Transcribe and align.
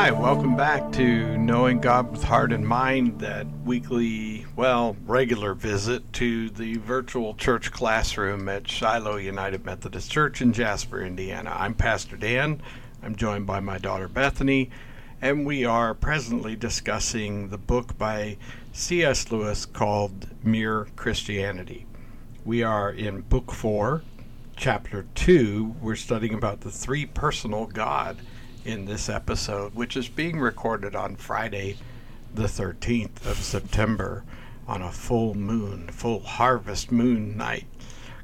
Hi, 0.00 0.12
welcome 0.12 0.56
back 0.56 0.92
to 0.92 1.36
Knowing 1.38 1.80
God 1.80 2.12
with 2.12 2.22
Heart 2.22 2.52
and 2.52 2.64
Mind, 2.64 3.18
that 3.18 3.48
weekly, 3.64 4.46
well, 4.54 4.96
regular 5.04 5.54
visit 5.54 6.12
to 6.12 6.50
the 6.50 6.76
virtual 6.76 7.34
church 7.34 7.72
classroom 7.72 8.48
at 8.48 8.68
Shiloh 8.68 9.16
United 9.16 9.66
Methodist 9.66 10.08
Church 10.08 10.40
in 10.40 10.52
Jasper, 10.52 11.02
Indiana. 11.02 11.52
I'm 11.52 11.74
Pastor 11.74 12.16
Dan. 12.16 12.62
I'm 13.02 13.16
joined 13.16 13.48
by 13.48 13.58
my 13.58 13.78
daughter 13.78 14.06
Bethany, 14.06 14.70
and 15.20 15.44
we 15.44 15.64
are 15.64 15.94
presently 15.94 16.54
discussing 16.54 17.48
the 17.48 17.58
book 17.58 17.98
by 17.98 18.36
C.S. 18.72 19.32
Lewis 19.32 19.66
called 19.66 20.28
Mere 20.44 20.86
Christianity. 20.94 21.86
We 22.44 22.62
are 22.62 22.92
in 22.92 23.22
Book 23.22 23.50
4, 23.50 24.02
Chapter 24.54 25.06
2. 25.16 25.74
We're 25.82 25.96
studying 25.96 26.34
about 26.34 26.60
the 26.60 26.70
three 26.70 27.04
personal 27.04 27.66
God 27.66 28.18
in 28.68 28.84
this 28.84 29.08
episode, 29.08 29.74
which 29.74 29.96
is 29.96 30.08
being 30.08 30.38
recorded 30.38 30.94
on 30.94 31.16
Friday, 31.16 31.76
the 32.34 32.44
13th 32.44 33.24
of 33.24 33.38
September, 33.38 34.24
on 34.66 34.82
a 34.82 34.92
full 34.92 35.34
moon, 35.34 35.88
full 35.88 36.20
harvest 36.20 36.92
moon 36.92 37.34
night. 37.34 37.64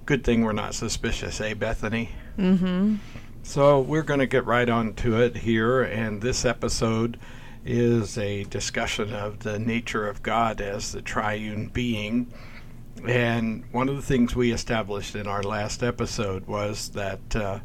Good 0.04 0.22
thing 0.22 0.42
we're 0.42 0.52
not 0.52 0.74
suspicious, 0.74 1.40
eh, 1.40 1.54
Bethany? 1.54 2.10
Mm 2.38 2.58
hmm. 2.58 2.94
So 3.42 3.80
we're 3.80 4.02
going 4.02 4.20
to 4.20 4.26
get 4.26 4.44
right 4.44 4.68
on 4.68 4.92
to 4.94 5.18
it 5.20 5.38
here, 5.38 5.82
and 5.82 6.20
this 6.20 6.44
episode 6.44 7.18
is 7.64 8.18
a 8.18 8.44
discussion 8.44 9.14
of 9.14 9.40
the 9.40 9.58
nature 9.58 10.06
of 10.06 10.22
God 10.22 10.60
as 10.60 10.92
the 10.92 11.00
triune 11.00 11.68
being. 11.68 12.32
And 13.06 13.64
one 13.72 13.88
of 13.88 13.96
the 13.96 14.02
things 14.02 14.36
we 14.36 14.52
established 14.52 15.14
in 15.14 15.26
our 15.26 15.42
last 15.42 15.82
episode 15.82 16.46
was 16.46 16.90
that 16.90 17.34
uh, 17.34 17.60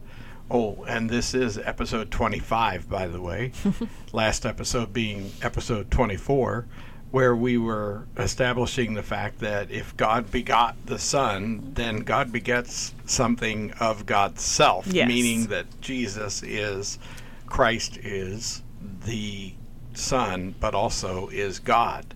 Oh, 0.52 0.84
and 0.88 1.10
this 1.10 1.34
is 1.36 1.58
episode 1.60 2.10
25, 2.10 2.90
by 2.90 3.08
the 3.08 3.22
way. 3.22 3.52
Last 4.14 4.46
episode 4.46 4.92
being 4.92 5.32
episode 5.44 5.92
24, 5.92 6.66
where 7.12 7.36
we 7.36 7.58
were 7.58 8.08
establishing 8.18 8.96
the 8.96 9.04
fact 9.04 9.40
that 9.40 9.70
if 9.70 9.96
God 9.96 10.32
begot 10.32 10.76
the 10.88 10.98
Son, 10.98 11.72
then 11.76 11.98
God 11.98 12.32
begets 12.32 12.96
something 13.06 13.72
of 13.80 14.08
God's 14.08 14.42
self, 14.42 14.88
Yes. 14.88 15.08
meaning 15.08 15.48
that 15.48 15.66
Jesus 15.82 16.42
is, 16.42 16.98
Christ 17.46 17.98
is 17.98 18.64
the 19.06 19.54
Son, 19.94 20.56
but 20.60 20.74
also 20.74 21.28
is 21.30 21.60
God. 21.60 22.16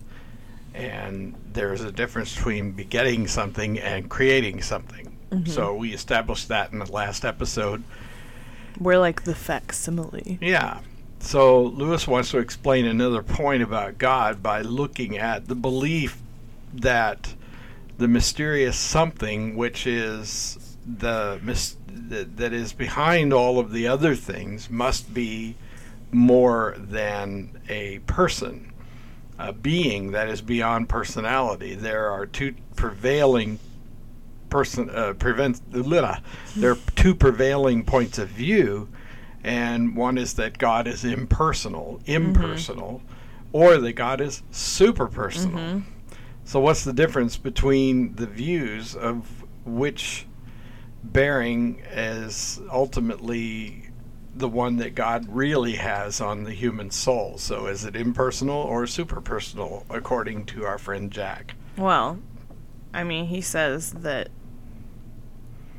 And 0.74 1.36
there's 1.52 1.82
a 1.82 1.92
difference 1.92 2.34
between 2.34 2.72
begetting 2.72 3.28
something 3.28 3.78
and 3.78 4.10
creating 4.10 4.62
something. 4.62 5.16
Mm-hmm. 5.30 5.50
So 5.50 5.76
we 5.76 5.92
established 5.94 6.48
that 6.48 6.72
in 6.72 6.80
the 6.80 6.90
last 6.90 7.24
episode. 7.24 7.84
We're 8.78 8.98
like 8.98 9.24
the 9.24 9.34
facsimile. 9.34 10.38
Yeah. 10.40 10.80
So 11.20 11.62
Lewis 11.62 12.06
wants 12.06 12.30
to 12.32 12.38
explain 12.38 12.84
another 12.84 13.22
point 13.22 13.62
about 13.62 13.98
God 13.98 14.42
by 14.42 14.60
looking 14.60 15.16
at 15.16 15.48
the 15.48 15.54
belief 15.54 16.20
that 16.74 17.34
the 17.96 18.08
mysterious 18.08 18.76
something, 18.76 19.56
which 19.56 19.86
is 19.86 20.76
the 20.86 21.40
mis- 21.42 21.76
that, 21.88 22.36
that 22.36 22.52
is 22.52 22.72
behind 22.72 23.32
all 23.32 23.58
of 23.58 23.72
the 23.72 23.86
other 23.86 24.14
things, 24.14 24.68
must 24.68 25.14
be 25.14 25.56
more 26.12 26.74
than 26.76 27.60
a 27.68 28.00
person, 28.00 28.72
a 29.38 29.52
being 29.52 30.10
that 30.12 30.28
is 30.28 30.42
beyond 30.42 30.88
personality. 30.88 31.74
There 31.74 32.10
are 32.10 32.26
two 32.26 32.54
prevailing 32.76 33.58
person 34.54 34.88
uh, 34.90 35.12
prevent 35.14 35.60
there 36.54 36.70
are 36.70 36.78
two 36.94 37.12
prevailing 37.12 37.84
points 37.84 38.18
of 38.18 38.28
view 38.28 38.88
and 39.42 39.96
one 39.96 40.16
is 40.16 40.34
that 40.34 40.58
God 40.58 40.86
is 40.86 41.04
impersonal, 41.04 42.00
impersonal, 42.06 43.02
or 43.52 43.78
that 43.78 43.94
God 43.94 44.20
is 44.20 44.44
super 44.52 45.08
personal. 45.08 45.82
So, 46.44 46.60
what's 46.60 46.84
the 46.84 46.92
difference 46.92 47.36
between 47.36 48.14
the 48.14 48.26
views 48.26 48.94
of 48.94 49.44
which 49.64 50.24
bearing 51.02 51.82
is 51.90 52.60
ultimately 52.70 53.90
the 54.36 54.48
one 54.48 54.76
that 54.76 54.94
God 54.94 55.26
really 55.28 55.74
has 55.74 56.20
on 56.20 56.44
the 56.44 56.52
human 56.52 56.92
soul? 56.92 57.38
So, 57.38 57.66
is 57.66 57.84
it 57.84 57.96
impersonal 57.96 58.62
or 58.62 58.86
super 58.86 59.20
personal, 59.20 59.84
according 59.90 60.46
to 60.46 60.64
our 60.64 60.78
friend 60.78 61.10
Jack? 61.10 61.56
Well, 61.76 62.20
I 62.94 63.02
mean, 63.02 63.26
he 63.26 63.40
says 63.40 63.90
that 63.92 64.28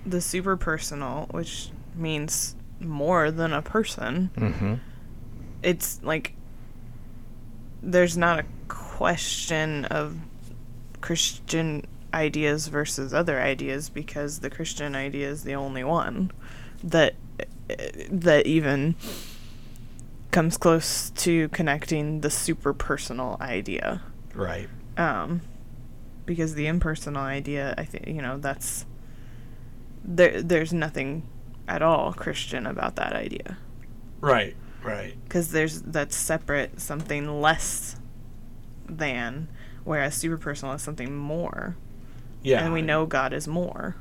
the 0.06 0.22
super 0.22 0.56
personal, 0.58 1.28
which 1.32 1.70
means 1.96 2.56
more 2.80 3.32
than 3.32 3.54
a 3.54 3.62
person, 3.62 4.30
Mm-hmm. 4.36 4.76
it's 5.64 6.00
like 6.04 6.34
there's 7.82 8.18
not 8.18 8.40
a 8.40 8.46
question 8.68 9.86
of 9.86 10.18
Christian 11.02 11.86
ideas 12.14 12.68
versus 12.68 13.14
other 13.14 13.40
ideas 13.42 13.90
because 13.90 14.40
the 14.40 14.50
Christian 14.50 14.96
idea 14.96 15.28
is 15.30 15.44
the 15.44 15.54
only 15.56 15.84
one 15.84 16.32
that 16.84 17.16
that 18.10 18.46
even 18.46 18.96
comes 20.32 20.58
close 20.58 21.10
to 21.12 21.48
connecting 21.50 22.22
the 22.22 22.30
super 22.30 22.74
personal 22.74 23.38
idea. 23.40 24.02
Right. 24.34 24.68
um 24.98 25.42
because 26.26 26.56
the 26.56 26.66
impersonal 26.68 27.22
idea 27.22 27.74
i 27.78 27.86
think 27.86 28.08
you 28.08 28.22
know 28.22 28.38
that's 28.38 28.86
there 30.08 30.42
there's 30.42 30.72
nothing 30.72 31.24
at 31.68 31.82
all 31.82 32.14
christian 32.14 32.66
about 32.68 32.96
that 32.96 33.14
idea 33.14 33.58
Right. 34.22 34.56
Right. 34.84 35.16
because 35.24 35.52
there's 35.52 35.82
that's 35.82 36.16
separate 36.16 36.80
something 36.80 37.42
less 37.42 37.96
than 38.88 39.48
whereas 39.84 40.14
super 40.16 40.38
personal 40.38 40.76
is 40.76 40.82
something 40.84 41.16
more 41.16 41.76
Yeah. 42.44 42.64
and 42.64 42.72
we 42.74 42.82
know 42.84 43.06
god 43.08 43.34
is 43.34 43.48
more 43.48 43.96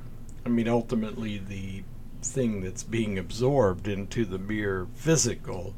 I 0.46 0.50
mean, 0.50 0.68
ultimately, 0.68 1.38
the 1.38 1.84
thing 2.20 2.60
that's 2.60 2.82
being 2.82 3.18
absorbed 3.18 3.88
into 3.88 4.26
the 4.26 4.36
mere 4.38 4.86
physical 4.94 5.74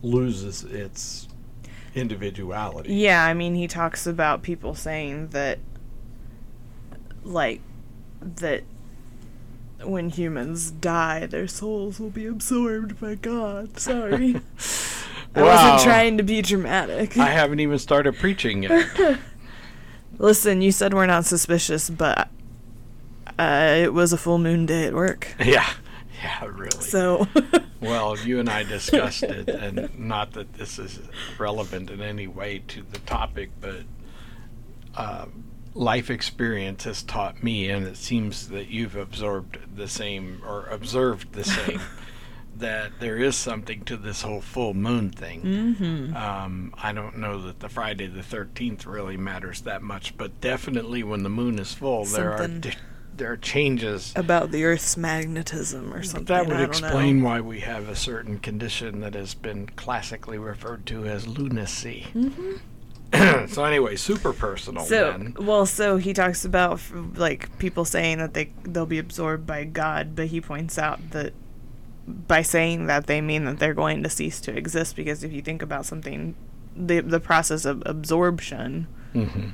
loses 0.00 0.64
its 0.64 1.28
individuality. 1.94 2.94
yeah 2.94 3.22
i 3.26 3.34
mean 3.34 3.54
he 3.54 3.68
talks 3.68 4.06
about 4.06 4.42
people 4.42 4.74
saying 4.74 5.28
that 5.28 5.58
like 7.22 7.60
that 8.22 8.62
when 9.84 10.10
humans 10.10 10.70
die 10.70 11.26
their 11.26 11.46
souls 11.48 11.98
will 12.00 12.10
be 12.10 12.26
absorbed 12.26 13.00
by 13.00 13.14
god 13.14 13.78
sorry 13.78 14.36
i 15.34 15.40
Wow. 15.42 15.46
wasn't 15.72 15.82
trying 15.90 16.16
to 16.18 16.22
be 16.22 16.42
dramatic 16.42 17.16
I 17.16 17.30
haven't 17.30 17.60
even 17.60 17.78
started 17.78 18.16
preaching 18.16 18.62
yet. 18.64 19.18
listen 20.18 20.60
you 20.62 20.70
said 20.72 20.92
we're 20.94 21.06
not 21.06 21.24
suspicious 21.24 21.88
but 21.88 22.28
uh, 23.38 23.74
it 23.78 23.92
was 23.94 24.12
a 24.12 24.18
full 24.18 24.38
moon 24.38 24.66
day 24.66 24.84
at 24.86 24.92
work 24.94 25.28
yeah. 25.44 25.68
Yeah, 26.22 26.44
really. 26.44 26.70
so 26.82 27.26
well, 27.80 28.16
you 28.16 28.38
and 28.38 28.48
I 28.48 28.62
discussed 28.62 29.24
it, 29.24 29.48
and 29.48 29.88
not 29.98 30.34
that 30.34 30.52
this 30.54 30.78
is 30.78 31.00
relevant 31.36 31.90
in 31.90 32.00
any 32.00 32.28
way 32.28 32.62
to 32.68 32.82
the 32.92 33.00
topic, 33.00 33.50
but 33.60 33.80
uh, 34.94 35.24
life 35.74 36.10
experience 36.10 36.84
has 36.84 37.02
taught 37.02 37.42
me, 37.42 37.68
and 37.70 37.86
it 37.86 37.96
seems 37.96 38.48
that 38.48 38.68
you've 38.68 38.96
absorbed 38.96 39.58
the 39.76 39.88
same 39.88 40.42
or 40.46 40.66
observed 40.66 41.32
the 41.32 41.44
same, 41.58 41.80
that 42.56 42.92
there 43.00 43.16
is 43.16 43.34
something 43.36 43.82
to 43.84 43.96
this 43.96 44.22
whole 44.22 44.40
full 44.40 44.74
moon 44.74 45.10
thing. 45.10 45.40
hmm 45.40 46.14
Um, 46.16 46.74
I 46.76 46.92
don't 46.92 47.18
know 47.18 47.40
that 47.42 47.60
the 47.60 47.68
Friday 47.68 48.06
the 48.06 48.20
13th 48.20 48.86
really 48.86 49.16
matters 49.16 49.62
that 49.62 49.82
much, 49.82 50.16
but 50.16 50.40
definitely 50.40 51.02
when 51.02 51.22
the 51.22 51.30
moon 51.30 51.58
is 51.58 51.72
full, 51.74 52.04
there 52.04 52.32
are 52.32 52.48
there 53.14 53.32
are 53.32 53.36
changes 53.36 54.12
about 54.16 54.50
the 54.52 54.64
earth's 54.64 54.96
magnetism 54.96 55.92
or 55.92 56.02
something 56.02 56.24
that 56.24 56.46
would 56.46 56.60
explain 56.60 57.20
know. 57.20 57.26
why 57.26 57.40
we 57.42 57.60
have 57.60 57.86
a 57.88 57.94
certain 57.94 58.38
condition 58.38 59.00
that 59.00 59.12
has 59.12 59.34
been 59.34 59.66
classically 59.66 60.38
referred 60.38 60.86
to 60.86 61.04
as 61.04 61.26
lunacy. 61.26 62.06
Mhm. 62.14 62.60
so 63.48 63.64
anyway, 63.64 63.96
super 63.96 64.32
personal 64.32 64.84
So 64.84 65.12
then. 65.12 65.34
well, 65.40 65.66
so 65.66 65.96
he 65.98 66.12
talks 66.12 66.44
about 66.44 66.80
like 67.14 67.58
people 67.58 67.84
saying 67.84 68.18
that 68.18 68.34
they 68.34 68.52
they'll 68.64 68.86
be 68.86 68.98
absorbed 68.98 69.46
by 69.46 69.64
God, 69.64 70.14
but 70.16 70.28
he 70.28 70.40
points 70.40 70.78
out 70.78 71.10
that 71.10 71.32
by 72.06 72.42
saying 72.42 72.86
that 72.86 73.06
they 73.06 73.20
mean 73.20 73.44
that 73.44 73.58
they're 73.58 73.74
going 73.74 74.02
to 74.02 74.08
cease 74.08 74.40
to 74.42 74.56
exist 74.56 74.96
because 74.96 75.22
if 75.22 75.32
you 75.32 75.42
think 75.42 75.62
about 75.62 75.86
something, 75.86 76.34
the 76.76 77.00
the 77.00 77.20
process 77.20 77.64
of 77.64 77.82
absorption, 77.86 78.86
hmm 79.12 79.48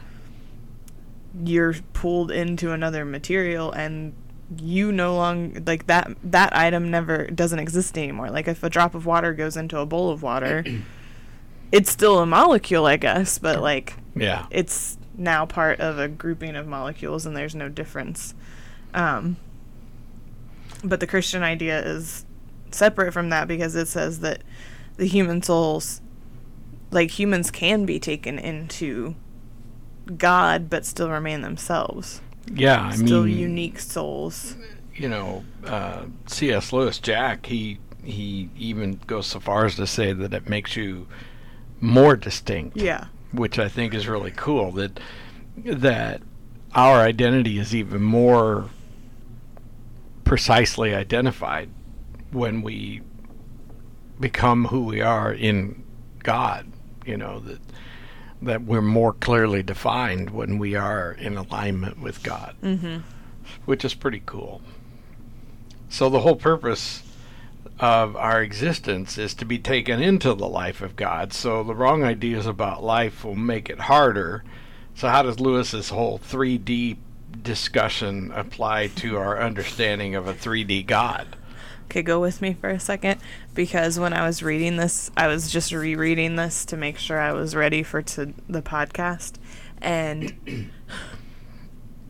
you're 1.45 1.75
pulled 1.93 2.31
into 2.31 2.73
another 2.73 3.05
material 3.05 3.71
and 3.73 4.15
you 4.59 4.91
no 4.91 5.15
longer 5.15 5.61
like 5.67 5.87
that 5.87 6.11
that 6.25 6.57
item 6.57 6.91
never 6.91 7.27
doesn't 7.27 7.59
exist 7.59 7.99
anymore. 7.99 8.31
Like 8.31 8.49
if 8.49 8.63
a 8.63 8.71
drop 8.71 8.95
of 8.95 9.05
water 9.05 9.35
goes 9.35 9.57
into 9.57 9.79
a 9.79 9.85
bowl 9.87 10.11
of 10.11 10.23
water, 10.23 10.65
it's 11.73 11.91
still 11.91 12.19
a 12.19 12.27
molecule, 12.27 12.87
I 12.87 12.97
guess, 12.97 13.39
but 13.39 13.61
like 13.61 13.95
Yeah. 14.17 14.47
it's 14.51 14.97
now 15.17 15.45
part 15.47 15.81
of 15.81 15.99
a 15.99 16.09
grouping 16.09 16.57
of 16.57 16.67
molecules 16.67 17.27
and 17.27 17.37
there's 17.37 17.55
no 17.55 17.69
difference. 17.69 18.35
Um, 18.95 19.37
but 20.85 21.01
the 21.01 21.07
Christian 21.07 21.43
idea 21.43 21.85
is 21.85 22.25
separate 22.71 23.13
from 23.13 23.31
that 23.31 23.49
because 23.49 23.75
it 23.75 23.89
says 23.89 24.21
that 24.21 24.43
the 24.97 25.07
human 25.07 25.43
souls 25.43 26.01
like 26.91 27.11
humans 27.19 27.51
can 27.51 27.85
be 27.85 27.99
taken 27.99 28.39
into 28.39 29.15
God 30.17 30.71
but 30.71 30.87
still 30.87 31.11
remain 31.11 31.43
themselves. 31.43 32.21
Yeah, 32.55 32.87
I 32.87 32.95
still 32.95 33.25
mean, 33.25 33.37
unique 33.39 33.79
souls. 33.79 34.57
you 34.95 35.09
know, 35.09 35.45
uh, 35.67 36.05
C.S. 36.27 36.73
Lewis, 36.73 36.99
Jack, 36.99 37.45
he 37.47 37.79
he 38.03 38.49
even 38.57 38.99
goes 39.07 39.27
so 39.27 39.39
far 39.41 39.67
as 39.67 39.75
to 39.77 39.87
say 39.87 40.15
that 40.15 40.33
it 40.33 40.49
makes 40.49 40.77
you 40.77 41.07
more 41.81 42.17
distinct. 42.17 42.77
Yeah. 42.77 43.07
which 43.33 43.59
I 43.59 43.69
think 43.69 43.93
is 43.93 44.09
really 44.09 44.33
cool. 44.35 44.73
That 44.73 44.99
that 45.65 46.23
our 46.75 47.01
identity 47.03 47.59
is 47.59 47.75
even 47.75 48.03
more 48.03 48.71
precisely 50.25 50.95
identified 50.95 51.69
when 52.31 52.63
we 52.63 53.03
become 54.21 54.67
who 54.67 54.85
we 54.85 55.01
are 55.01 55.33
in 55.33 55.83
God. 56.23 56.71
You 57.07 57.17
know 57.17 57.41
that 57.41 57.61
that 58.41 58.63
we're 58.63 58.81
more 58.83 59.13
clearly 59.13 59.63
defined 59.63 60.31
when 60.31 60.59
we 60.59 60.75
are 60.77 61.13
in 61.13 61.37
alignment 61.37 62.01
with 62.01 62.23
God, 62.23 62.55
Mhm. 62.63 63.03
which 63.65 63.85
is 63.85 63.95
pretty 63.95 64.23
cool. 64.25 64.61
So 65.89 66.09
the 66.09 66.21
whole 66.21 66.37
purpose 66.37 67.03
of 67.81 68.17
our 68.17 68.43
existence 68.43 69.19
is 69.19 69.35
to 69.35 69.45
be 69.45 69.59
taken 69.59 70.03
into 70.03 70.35
the 70.35 70.49
life 70.49 70.81
of 70.81 70.97
God. 70.97 71.33
So 71.33 71.63
the 71.63 71.75
wrong 71.75 72.03
ideas 72.03 72.47
about 72.47 72.83
life 72.83 73.25
will 73.25 73.37
make 73.37 73.71
it 73.71 73.81
harder. 73.81 74.45
So 74.95 75.09
how 75.09 75.23
does 75.23 75.39
Lewis's 75.39 75.91
whole 75.91 76.19
3D 76.19 76.97
discussion 77.43 78.33
apply 78.33 78.89
to 78.89 79.17
our 79.17 79.41
understanding 79.41 80.15
of 80.15 80.27
a 80.27 80.35
3D 80.35 80.87
God? 80.87 81.37
Okay, 81.85 82.03
go 82.03 82.21
with 82.21 82.43
me 82.43 82.53
for 82.53 82.69
a 82.69 82.81
second 82.81 83.21
because 83.55 83.99
when 83.99 84.13
I 84.13 84.27
was 84.27 84.43
reading 84.43 84.77
this, 84.77 85.11
I 85.17 85.27
was 85.29 85.51
just 85.51 85.73
rereading 85.73 86.37
this 86.37 86.67
to 86.67 86.77
make 86.77 86.99
sure 86.99 87.19
I 87.19 87.33
was 87.33 87.55
ready 87.55 87.83
for 87.83 88.03
to 88.03 88.35
the 88.47 88.61
podcast, 88.61 89.37
and 89.81 90.71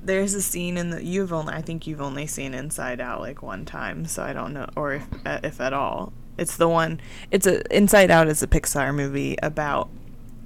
there's 0.09 0.35
a 0.35 0.43
scene 0.43 0.77
in 0.77 0.91
the 0.91 1.05
you've 1.05 1.33
only 1.33 1.55
I 1.55 1.63
think 1.63 1.87
you've 1.87 2.01
only 2.01 2.27
seen 2.27 2.55
Inside 2.55 3.01
Out 3.01 3.21
like 3.21 3.43
one 3.43 3.65
time, 3.65 4.07
so 4.07 4.23
I 4.23 4.33
don't 4.33 4.53
know 4.55 4.67
or 4.75 4.95
if 4.95 5.07
uh, 5.25 5.39
if 5.45 5.61
at 5.61 5.73
all. 5.73 6.13
It's 6.37 6.57
the 6.57 6.69
one. 6.69 7.01
It's 7.31 7.47
a 7.47 7.63
Inside 7.77 8.11
Out 8.11 8.27
is 8.29 8.43
a 8.43 8.47
Pixar 8.47 8.95
movie 8.95 9.37
about 9.43 9.89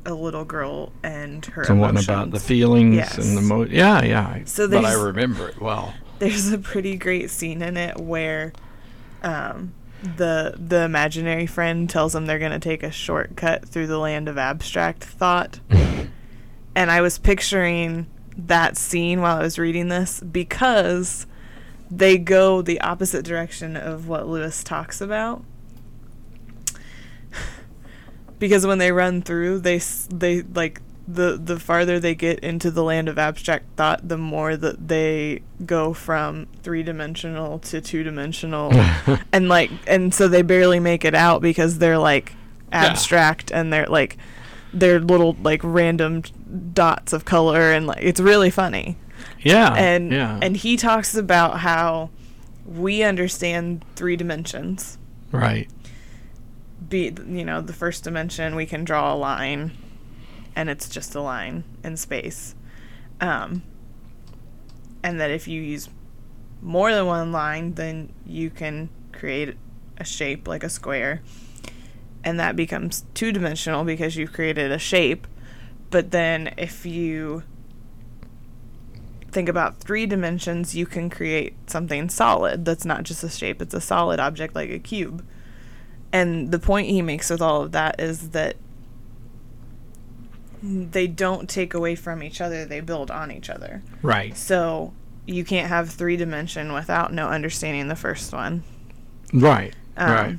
a 0.05 0.15
little 0.15 0.45
girl 0.45 0.93
and 1.05 1.45
her 1.47 1.65
The 1.65 1.75
one 1.77 1.97
about 1.97 2.33
the 2.33 2.41
feelings 2.41 2.97
Yes. 2.97 3.19
and 3.19 3.37
the 3.37 3.43
mo- 3.43 3.65
yeah, 3.71 4.03
yeah. 4.03 4.41
So 4.47 4.69
but 4.69 4.85
I 4.85 4.95
remember 4.95 5.49
it 5.49 5.61
well. 5.61 5.95
there's 6.19 6.53
a 6.53 6.59
pretty 6.59 6.97
great 6.97 7.31
scene 7.31 7.63
in 7.63 7.77
it 7.77 7.99
where 8.01 8.53
um, 9.23 9.75
the 10.17 10.55
the 10.59 10.83
imaginary 10.83 11.47
friend 11.47 11.89
tells 11.89 12.15
them 12.15 12.27
they're 12.27 12.41
going 12.41 12.51
to 12.51 12.59
take 12.59 12.83
a 12.83 12.91
shortcut 12.91 13.69
through 13.69 13.87
the 13.87 13.99
land 13.99 14.29
of 14.29 14.37
abstract 14.39 15.05
thought 15.05 15.61
and 16.75 16.91
i 16.91 17.01
was 17.01 17.19
picturing 17.19 18.07
that 18.37 18.77
scene 18.77 19.21
while 19.21 19.37
i 19.39 19.43
was 19.43 19.59
reading 19.59 19.89
this 19.89 20.21
because 20.21 21.27
they 21.91 22.17
go 22.17 22.63
the 22.63 22.81
opposite 22.81 23.25
direction 23.25 23.77
of 23.77 24.09
what 24.09 24.27
lewis 24.29 24.63
talks 24.65 25.01
about 25.01 25.45
because 28.39 28.67
when 28.67 28.79
they 28.79 28.93
run 28.93 29.23
through 29.23 29.59
they 29.61 29.79
they 30.09 30.43
like 30.43 30.81
the 31.09 31.37
the 31.43 31.59
farther 31.59 31.99
they 31.99 32.15
get 32.15 32.39
into 32.41 32.71
the 32.71 32.83
land 32.83 33.09
of 33.09 33.19
abstract 33.19 33.65
thought 33.77 34.07
the 34.09 34.17
more 34.17 34.57
that 34.57 34.87
they 34.89 35.43
go 35.67 35.93
from 35.93 36.47
three-dimensional 36.63 37.59
to 37.59 37.81
two-dimensional 37.81 38.71
and 39.33 39.49
like 39.49 39.71
and 39.87 40.15
so 40.15 40.29
they 40.29 40.43
barely 40.43 40.79
make 40.79 41.05
it 41.05 41.15
out 41.15 41.43
because 41.43 41.79
they're 41.79 41.99
like 41.99 42.33
Yeah. 42.73 42.85
abstract 42.87 43.51
and 43.51 43.73
they're 43.73 43.87
like 43.87 44.17
they're 44.73 45.01
little 45.01 45.37
like 45.43 45.61
random 45.65 46.23
dots 46.73 47.13
of 47.13 47.25
color 47.25 47.73
and 47.73 47.87
like 47.87 48.03
it's 48.03 48.21
really 48.21 48.51
funny. 48.51 48.97
Yeah, 49.41 49.75
and 49.75 50.13
yeah, 50.13 50.39
and 50.43 50.57
he 50.57 50.77
talks 50.77 51.15
about 51.15 51.61
how 51.61 52.11
we 52.67 53.03
understand 53.03 53.85
three 53.97 54.17
dimensions. 54.17 54.99
Right, 55.31 55.69
be 56.89 57.15
you 57.27 57.45
know 57.45 57.61
the 57.61 57.73
first 57.73 58.05
dimension 58.05 58.55
we 58.55 58.67
can 58.67 58.85
draw 58.85 59.15
a 59.15 59.17
line 59.17 59.73
and 60.55 60.69
it's 60.69 60.89
just 60.89 61.15
a 61.15 61.21
line 61.21 61.65
in 61.83 61.97
space. 61.97 62.55
Um, 63.21 63.63
and 65.03 65.21
that 65.21 65.31
if 65.31 65.49
you 65.49 65.61
use 65.61 65.89
more 66.61 66.93
than 66.93 67.07
one 67.07 67.33
line 67.33 67.75
then 67.75 68.13
you 68.27 68.51
can 68.51 68.89
create 69.13 69.57
a 69.99 70.05
shape 70.05 70.47
like 70.49 70.65
a 70.65 70.69
square. 70.69 71.23
And 72.25 72.39
that 72.39 72.55
becomes 72.55 73.05
two 73.15 73.33
dimensional 73.33 73.83
because 73.85 74.17
you've 74.17 74.33
created 74.33 74.71
a 74.71 74.79
shape 74.79 75.27
but 75.93 76.11
then 76.11 76.53
if 76.57 76.85
you 76.85 77.45
think 79.31 79.49
about 79.49 79.79
three 79.79 80.05
dimensions 80.07 80.75
you 80.75 80.85
can 80.85 81.09
create 81.09 81.55
something 81.71 82.09
solid 82.09 82.65
that's 82.65 82.85
not 82.85 83.05
just 83.05 83.23
a 83.23 83.31
shape 83.31 83.63
it's 83.63 83.73
a 83.73 83.81
solid 83.81 84.19
object 84.19 84.55
like 84.55 84.69
a 84.71 84.79
cube 84.79 85.25
and 86.13 86.51
the 86.51 86.59
point 86.59 86.89
he 86.89 87.01
makes 87.01 87.31
with 87.31 87.41
all 87.41 87.63
of 87.63 87.73
that 87.73 87.99
is 88.01 88.31
that 88.31 88.57
they 90.63 91.07
don't 91.07 91.49
take 91.49 91.75
away 91.75 91.95
from 91.97 92.23
each 92.23 92.41
other, 92.41 92.65
they 92.65 92.81
build 92.81 93.11
on 93.11 93.33
each 93.33 93.51
other. 93.51 93.83
right, 94.03 94.37
So 94.37 94.93
you 95.27 95.45
can't 95.45 95.69
have 95.69 95.91
three 95.91 96.17
dimension 96.17 96.73
without 96.73 97.13
no 97.13 97.29
understanding 97.29 97.89
the 97.89 97.97
first 97.97 98.33
one. 98.33 98.63
right, 99.33 99.75
Um, 99.97 100.11
right. 100.13 100.39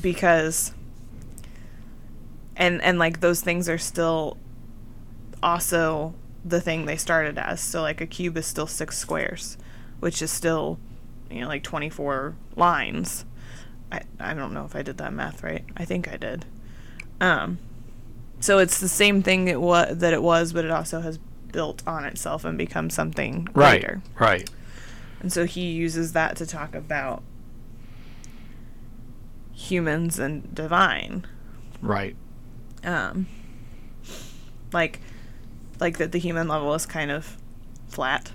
Because 0.00 0.73
and 2.56 2.80
and 2.82 2.98
like 2.98 3.20
those 3.20 3.40
things 3.40 3.68
are 3.68 3.78
still 3.78 4.36
also 5.42 6.14
the 6.44 6.60
thing 6.60 6.86
they 6.86 6.96
started 6.96 7.38
as. 7.38 7.60
So 7.60 7.82
like 7.82 8.00
a 8.00 8.06
cube 8.06 8.36
is 8.36 8.46
still 8.46 8.66
six 8.66 8.98
squares, 8.98 9.56
which 10.00 10.20
is 10.22 10.30
still 10.30 10.78
you 11.30 11.40
know 11.40 11.48
like 11.48 11.62
24 11.62 12.36
lines. 12.56 13.24
I 13.92 14.02
I 14.20 14.34
don't 14.34 14.52
know 14.54 14.64
if 14.64 14.74
I 14.76 14.82
did 14.82 14.98
that 14.98 15.12
math 15.12 15.42
right. 15.42 15.64
I 15.76 15.84
think 15.84 16.08
I 16.12 16.16
did. 16.16 16.44
Um 17.20 17.58
so 18.40 18.58
it's 18.58 18.78
the 18.80 18.88
same 18.88 19.22
thing 19.22 19.48
it 19.48 19.60
wa- 19.60 19.92
that 19.92 20.12
it 20.12 20.22
was, 20.22 20.52
but 20.52 20.64
it 20.64 20.70
also 20.70 21.00
has 21.00 21.18
built 21.52 21.82
on 21.86 22.04
itself 22.04 22.44
and 22.44 22.58
become 22.58 22.90
something 22.90 23.48
Right, 23.54 23.80
greater. 23.80 24.02
right. 24.18 24.50
And 25.20 25.32
so 25.32 25.46
he 25.46 25.70
uses 25.72 26.12
that 26.12 26.36
to 26.36 26.46
talk 26.46 26.74
about 26.74 27.22
humans 29.52 30.18
and 30.18 30.54
divine. 30.54 31.24
Right. 31.80 32.16
Um, 32.84 33.26
like, 34.72 35.00
like 35.80 35.98
that 35.98 36.12
the 36.12 36.18
human 36.18 36.48
level 36.48 36.74
is 36.74 36.86
kind 36.86 37.10
of 37.10 37.36
flat, 37.88 38.32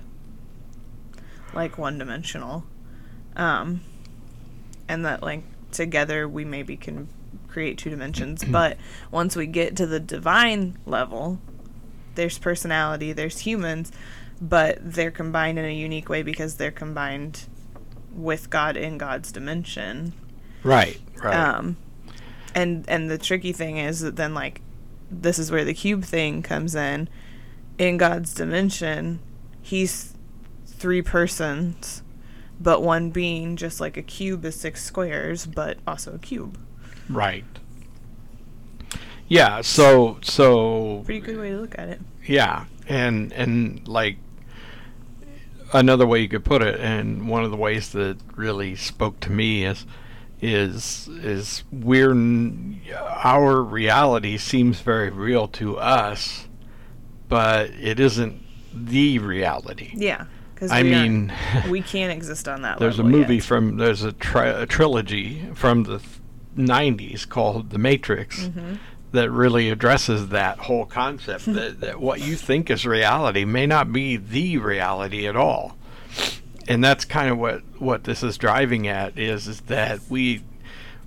like 1.54 1.78
one 1.78 1.98
dimensional. 1.98 2.66
Um, 3.36 3.82
and 4.88 5.06
that 5.06 5.22
like 5.22 5.44
together 5.72 6.28
we 6.28 6.44
maybe 6.44 6.76
can 6.76 7.08
create 7.48 7.78
two 7.78 7.90
dimensions. 7.90 8.44
but 8.50 8.78
once 9.12 9.36
we 9.36 9.46
get 9.46 9.76
to 9.78 9.86
the 9.86 10.00
divine 10.00 10.78
level, 10.86 11.40
there's 12.16 12.38
personality, 12.38 13.14
there's 13.14 13.40
humans, 13.40 13.92
but 14.42 14.78
they're 14.82 15.12
combined 15.12 15.60
in 15.60 15.66
a 15.66 15.74
unique 15.74 16.10
way 16.10 16.24
because 16.24 16.56
they're 16.56 16.72
combined 16.72 17.48
with 18.14 18.50
God 18.50 18.78
in 18.78 18.98
God's 18.98 19.32
dimension. 19.32 20.14
Right. 20.64 21.00
Right. 21.24 21.36
Um, 21.36 21.78
and 22.56 22.86
and 22.88 23.10
the 23.10 23.18
tricky 23.18 23.54
thing 23.54 23.78
is 23.78 24.00
that 24.02 24.16
then 24.16 24.34
like 24.34 24.62
this 25.12 25.40
is 25.40 25.52
where 25.52 25.66
the 25.66 25.74
cube 25.74 26.04
thing 26.04 26.42
comes 26.42 26.76
in. 26.76 27.10
In 27.78 27.98
God's 27.98 28.34
dimension, 28.34 29.20
he's 29.62 30.14
three 30.66 31.02
persons, 31.02 32.04
but 32.60 32.82
one 32.82 33.10
being 33.10 33.56
just 33.56 33.80
like 33.80 33.96
a 33.98 34.02
cube 34.02 34.44
is 34.46 34.56
six 34.56 34.84
squares, 34.84 35.46
but 35.46 35.78
also 35.88 36.14
a 36.16 36.20
cube. 36.20 36.58
right. 37.10 37.46
Yeah. 39.28 39.62
So 39.62 40.18
so 40.22 41.04
Pretty 41.06 41.22
good 41.22 41.38
way 41.38 41.52
to 41.52 41.58
look 41.58 41.78
at 41.78 41.90
it. 41.90 42.02
Yeah, 42.26 42.66
and 42.88 43.32
and 43.34 43.88
like 43.88 44.18
another 45.74 46.08
way 46.08 46.22
you 46.22 46.28
could 46.28 46.44
put 46.44 46.62
it, 46.62 46.80
and 46.80 47.30
one 47.30 47.44
of 47.44 47.52
the 47.52 47.58
ways 47.58 47.92
that 47.92 48.18
really 48.36 48.76
spoke 48.76 49.20
to 49.22 49.32
me 49.32 49.66
is 49.66 49.86
is 50.42 51.08
is 51.22 51.64
we're 51.72 52.12
n- 52.12 52.80
our 52.98 53.62
reality 53.62 54.38
seems 54.38 54.80
very 54.82 55.10
real 55.10 55.48
to 55.50 55.78
us, 55.78 56.48
but 57.28 57.70
it 57.72 58.00
isn't 58.00 58.42
the 58.74 59.20
reality. 59.20 59.92
Yeah, 59.96 60.26
because 60.54 60.72
I 60.72 60.84
mean, 60.84 61.34
we 61.70 61.82
can't 61.82 62.12
exist 62.12 62.48
on 62.48 62.62
that. 62.62 62.80
there's 62.80 63.00
a 63.00 63.04
movie 63.04 63.36
yet. 63.36 63.44
from 63.44 63.78
there's 63.78 64.04
a, 64.04 64.12
tri- 64.14 64.48
a 64.48 64.66
trilogy 64.66 65.46
from 65.56 65.84
the 65.84 66.00
th- 66.00 66.10
90s 66.58 67.28
called 67.28 67.70
The 67.72 67.78
Matrix 67.80 68.40
Mm-hmm. 68.46 68.76
that 69.12 69.30
really 69.32 69.70
addresses 69.70 70.30
that 70.30 70.58
whole 70.60 70.86
concept 70.86 71.46
that, 71.54 71.80
that 71.82 72.00
what 72.00 72.22
you 72.22 72.36
think 72.36 72.70
is 72.70 72.86
reality 72.86 73.44
may 73.46 73.66
not 73.66 73.92
be 73.92 74.16
the 74.18 74.58
reality 74.58 75.28
at 75.28 75.36
all. 75.36 75.76
And 76.70 76.84
that's 76.84 77.04
kind 77.04 77.30
of 77.30 77.38
what 77.38 77.64
what 77.80 78.06
this 78.06 78.24
is 78.24 78.38
driving 78.38 78.88
at 78.88 79.18
is 79.18 79.48
is 79.48 79.62
that 79.62 80.00
we 80.08 80.44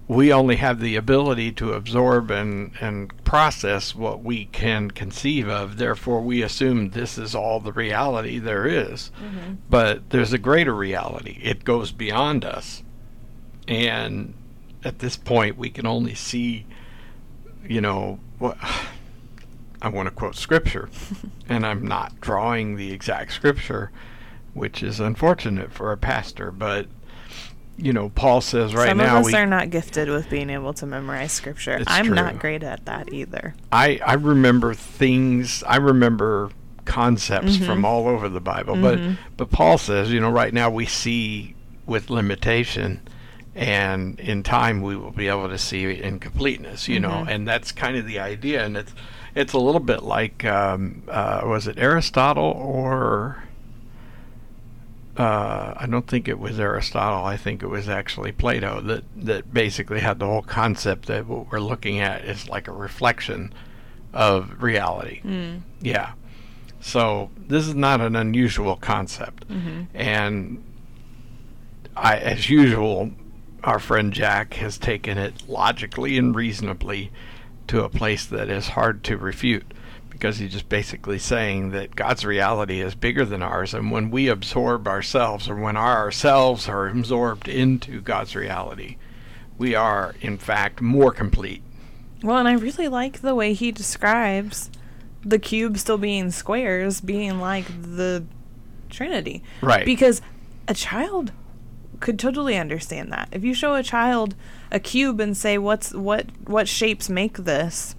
we 0.08 0.32
only 0.32 0.56
have 0.56 0.80
the 0.80 0.96
ability 0.96 1.52
to 1.52 1.72
absorb 1.72 2.30
and, 2.30 2.72
and 2.80 3.24
process 3.24 3.94
what 3.94 4.22
we 4.22 4.46
can 4.46 4.90
conceive 4.90 5.48
of. 5.48 5.78
Therefore, 5.78 6.20
we 6.20 6.42
assume 6.42 6.90
this 6.90 7.16
is 7.16 7.34
all 7.34 7.60
the 7.60 7.72
reality 7.72 8.38
there 8.38 8.66
is. 8.66 9.10
Mm-hmm. 9.22 9.54
But 9.70 10.10
there's 10.10 10.32
a 10.32 10.38
greater 10.38 10.74
reality, 10.74 11.38
it 11.42 11.64
goes 11.64 11.92
beyond 11.92 12.44
us. 12.44 12.82
And 13.68 14.34
at 14.84 14.98
this 14.98 15.16
point, 15.16 15.56
we 15.56 15.70
can 15.70 15.86
only 15.86 16.14
see, 16.14 16.66
you 17.66 17.80
know, 17.80 18.18
what. 18.38 18.58
I 19.84 19.88
want 19.88 20.06
to 20.06 20.14
quote 20.14 20.36
scripture, 20.36 20.88
and 21.48 21.66
I'm 21.66 21.84
not 21.84 22.20
drawing 22.20 22.76
the 22.76 22.92
exact 22.92 23.32
scripture, 23.32 23.90
which 24.54 24.82
is 24.82 25.00
unfortunate 25.00 25.72
for 25.72 25.92
a 25.92 25.96
pastor, 25.96 26.50
but 26.50 26.86
you 27.78 27.92
know, 27.92 28.10
Paul 28.10 28.42
says 28.42 28.74
right 28.74 28.88
Some 28.88 28.98
now 28.98 29.16
of 29.18 29.26
us 29.26 29.32
we, 29.32 29.34
are 29.38 29.46
not 29.46 29.70
gifted 29.70 30.08
with 30.10 30.28
being 30.28 30.50
able 30.50 30.74
to 30.74 30.86
memorize 30.86 31.32
scripture. 31.32 31.82
I'm 31.86 32.06
true. 32.06 32.14
not 32.14 32.38
great 32.38 32.62
at 32.62 32.84
that 32.84 33.12
either. 33.12 33.54
I 33.72 33.98
I 34.06 34.14
remember 34.14 34.74
things. 34.74 35.62
I 35.66 35.76
remember 35.76 36.50
concepts 36.84 37.56
Mhm. 37.56 37.64
from 37.66 37.84
all 37.84 38.08
over 38.08 38.28
the 38.28 38.40
Bible, 38.40 38.74
Mhm. 38.76 38.82
but 38.82 39.00
but 39.36 39.50
Paul 39.50 39.78
says, 39.78 40.12
you 40.12 40.20
know, 40.20 40.30
right 40.30 40.52
now 40.52 40.68
we 40.68 40.84
see 40.84 41.54
with 41.86 42.10
limitation, 42.10 43.00
and 43.54 44.20
in 44.20 44.42
time 44.42 44.82
we 44.82 44.94
will 44.96 45.10
be 45.10 45.28
able 45.28 45.48
to 45.48 45.58
see 45.58 45.90
in 45.90 46.18
completeness. 46.18 46.88
You 46.88 47.00
know, 47.00 47.24
Mhm. 47.26 47.28
and 47.28 47.48
that's 47.48 47.72
kind 47.72 47.96
of 47.96 48.06
the 48.06 48.18
idea, 48.20 48.64
and 48.64 48.76
it's 48.76 48.92
it's 49.34 49.54
a 49.54 49.58
little 49.58 49.80
bit 49.80 50.02
like 50.02 50.44
um, 50.44 51.02
uh, 51.08 51.40
was 51.44 51.66
it 51.66 51.78
Aristotle 51.78 52.44
or. 52.44 53.44
Uh, 55.16 55.74
I 55.76 55.86
don't 55.86 56.06
think 56.06 56.26
it 56.26 56.38
was 56.38 56.58
Aristotle. 56.58 57.24
I 57.24 57.36
think 57.36 57.62
it 57.62 57.66
was 57.66 57.88
actually 57.88 58.32
Plato 58.32 58.80
that, 58.80 59.04
that 59.16 59.52
basically 59.52 60.00
had 60.00 60.18
the 60.18 60.26
whole 60.26 60.42
concept 60.42 61.06
that 61.06 61.26
what 61.26 61.52
we're 61.52 61.60
looking 61.60 62.00
at 62.00 62.24
is 62.24 62.48
like 62.48 62.66
a 62.66 62.72
reflection 62.72 63.52
of 64.14 64.62
reality. 64.62 65.20
Mm. 65.22 65.60
Yeah. 65.80 66.12
So 66.80 67.30
this 67.36 67.66
is 67.68 67.74
not 67.74 68.00
an 68.00 68.16
unusual 68.16 68.76
concept. 68.76 69.44
hmm 69.44 69.82
And 69.92 70.64
I, 71.94 72.16
as 72.16 72.48
usual, 72.48 73.10
our 73.62 73.78
friend 73.78 74.12
Jack 74.12 74.54
has 74.54 74.78
taken 74.78 75.18
it 75.18 75.46
logically 75.48 76.16
and 76.16 76.34
reasonably 76.34 77.12
to 77.68 77.84
a 77.84 77.88
place 77.90 78.24
that 78.26 78.48
is 78.48 78.68
hard 78.68 79.04
to 79.04 79.16
refute 79.16 79.72
because 80.22 80.38
he's 80.38 80.52
just 80.52 80.68
basically 80.68 81.18
saying 81.18 81.70
that 81.70 81.96
God's 81.96 82.24
reality 82.24 82.80
is 82.80 82.94
bigger 82.94 83.24
than 83.24 83.42
ours. 83.42 83.74
And 83.74 83.90
when 83.90 84.08
we 84.08 84.28
absorb 84.28 84.86
ourselves, 84.86 85.48
or 85.48 85.56
when 85.56 85.76
our 85.76 85.96
ourselves 85.96 86.68
are 86.68 86.86
absorbed 86.86 87.48
into 87.48 88.00
God's 88.00 88.36
reality, 88.36 88.98
we 89.58 89.74
are, 89.74 90.14
in 90.20 90.38
fact, 90.38 90.80
more 90.80 91.10
complete. 91.10 91.60
Well, 92.22 92.38
and 92.38 92.46
I 92.46 92.52
really 92.52 92.86
like 92.86 93.20
the 93.20 93.34
way 93.34 93.52
he 93.52 93.72
describes 93.72 94.70
the 95.24 95.40
cube 95.40 95.76
still 95.76 95.98
being 95.98 96.30
squares, 96.30 97.00
being 97.00 97.40
like 97.40 97.66
the 97.82 98.24
Trinity. 98.90 99.42
Right. 99.60 99.84
Because 99.84 100.22
a 100.68 100.74
child 100.74 101.32
could 101.98 102.16
totally 102.16 102.56
understand 102.56 103.10
that. 103.10 103.28
If 103.32 103.42
you 103.42 103.54
show 103.54 103.74
a 103.74 103.82
child 103.82 104.36
a 104.70 104.78
cube 104.78 105.18
and 105.18 105.36
say 105.36 105.58
what's 105.58 105.92
what 105.92 106.26
what 106.46 106.68
shapes 106.68 107.08
make 107.08 107.38
this, 107.38 107.96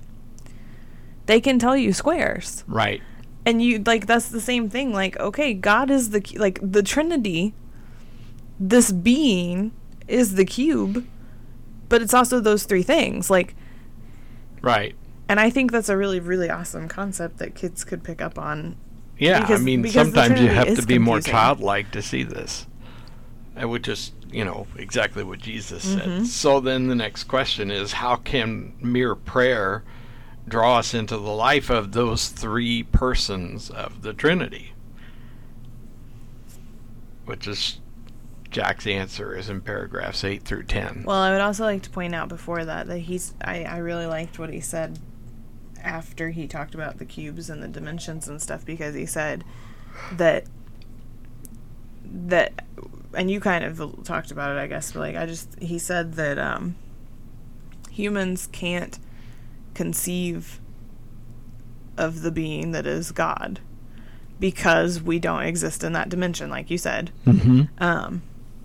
they 1.26 1.40
can 1.42 1.60
tell 1.60 1.76
you 1.78 1.94
squares. 1.94 2.64
right. 2.68 3.02
And 3.46 3.62
you 3.62 3.84
like 3.86 4.08
that's 4.08 4.30
the 4.30 4.40
same 4.40 4.70
thing 4.70 4.94
like 4.94 5.20
okay, 5.20 5.54
God 5.54 5.92
is 5.92 6.12
the 6.12 6.22
like 6.38 6.60
the 6.62 6.82
Trinity. 6.82 7.54
This 8.60 8.92
being 8.94 9.74
is 10.08 10.36
the 10.36 10.46
cube, 10.46 11.06
but 11.90 12.02
it's 12.02 12.14
also 12.14 12.40
those 12.40 12.64
three 12.64 12.84
things. 12.84 13.30
Like 13.30 13.54
Right. 14.62 14.96
and 15.28 15.40
I 15.42 15.50
think 15.50 15.72
that's 15.74 15.90
a 15.90 15.98
really, 15.98 16.22
really 16.22 16.50
awesome 16.50 16.88
concept 16.88 17.38
that 17.40 17.54
kids 17.54 17.84
could 17.84 18.02
pick 18.04 18.22
up 18.22 18.40
on. 18.40 18.78
Yeah, 19.18 19.42
Because- 19.42 19.60
I 19.60 19.64
mean, 19.64 19.88
sometimes 19.90 20.40
you 20.40 20.48
have 20.48 20.76
to 20.76 20.82
be 20.86 20.98
more 20.98 21.20
childlike 21.20 21.92
to 21.92 22.02
see 22.02 22.24
this. 22.24 22.66
And 23.56 23.70
which 23.70 23.88
is, 23.90 24.14
you 24.32 24.44
know, 24.46 24.68
exactly 24.78 25.24
what 25.24 25.40
Jesus 25.40 25.86
Mhm. 25.86 26.00
said. 26.20 26.28
So 26.28 26.60
then 26.62 26.88
the 26.88 26.96
next 26.96 27.26
question 27.26 27.70
is 27.72 27.92
how 27.94 28.16
can 28.16 28.72
mere 28.82 29.16
prayer 29.16 29.84
draw 30.48 30.80
us 30.80 30.94
into 30.94 31.18
the 31.18 31.32
life 31.32 31.70
of 31.70 31.92
those 31.92 32.30
three 32.30 32.84
persons 32.84 33.70
of 33.70 34.02
the 34.02 34.14
Trinity? 34.14 34.74
Which 37.26 37.48
is 37.48 37.80
Jack's 38.54 38.86
answer 38.86 39.36
is 39.36 39.50
in 39.50 39.62
paragraphs 39.62 40.24
8 40.24 40.44
through 40.44 40.64
10. 40.64 41.04
Well, 41.06 41.18
I 41.18 41.32
would 41.32 41.42
also 41.42 41.64
like 41.64 41.82
to 41.84 41.90
point 41.90 42.14
out 42.14 42.30
before 42.30 42.64
that 42.64 42.88
that 42.88 43.00
he's. 43.00 43.34
I, 43.44 43.64
I 43.64 43.78
really 43.78 44.06
liked 44.06 44.38
what 44.38 44.54
he 44.54 44.60
said 44.60 45.00
after 45.82 46.30
he 46.30 46.48
talked 46.48 46.76
about 46.76 46.98
the 46.98 47.06
cubes 47.06 47.50
and 47.50 47.62
the 47.62 47.68
dimensions 47.68 48.28
and 48.28 48.42
stuff 48.42 48.66
because 48.66 48.96
he 48.96 49.06
said 49.06 49.44
that 50.14 50.46
that 52.06 52.64
and 53.14 53.30
you 53.30 53.40
kind 53.40 53.66
of 53.66 54.04
talked 54.04 54.32
about 54.32 54.56
it 54.56 54.60
I 54.60 54.68
guess 54.68 54.94
but 54.94 55.00
like 55.00 55.16
I 55.16 55.26
just 55.26 55.60
he 55.60 55.78
said 55.78 56.14
that 56.14 56.40
um 56.40 56.76
humans 57.92 58.48
can't 58.52 58.98
conceive 59.74 60.60
of 61.98 62.22
the 62.22 62.32
being 62.32 62.72
that 62.72 62.86
is 62.86 63.12
God 63.12 63.60
because 64.40 65.02
we 65.02 65.20
don't 65.20 65.44
exist 65.44 65.84
in 65.84 65.94
that 65.94 66.10
dimension 66.10 66.50
like 66.50 66.70
you 66.70 66.78
said 66.78 67.12
mm-hmm. 67.26 67.64
um, 67.84 68.22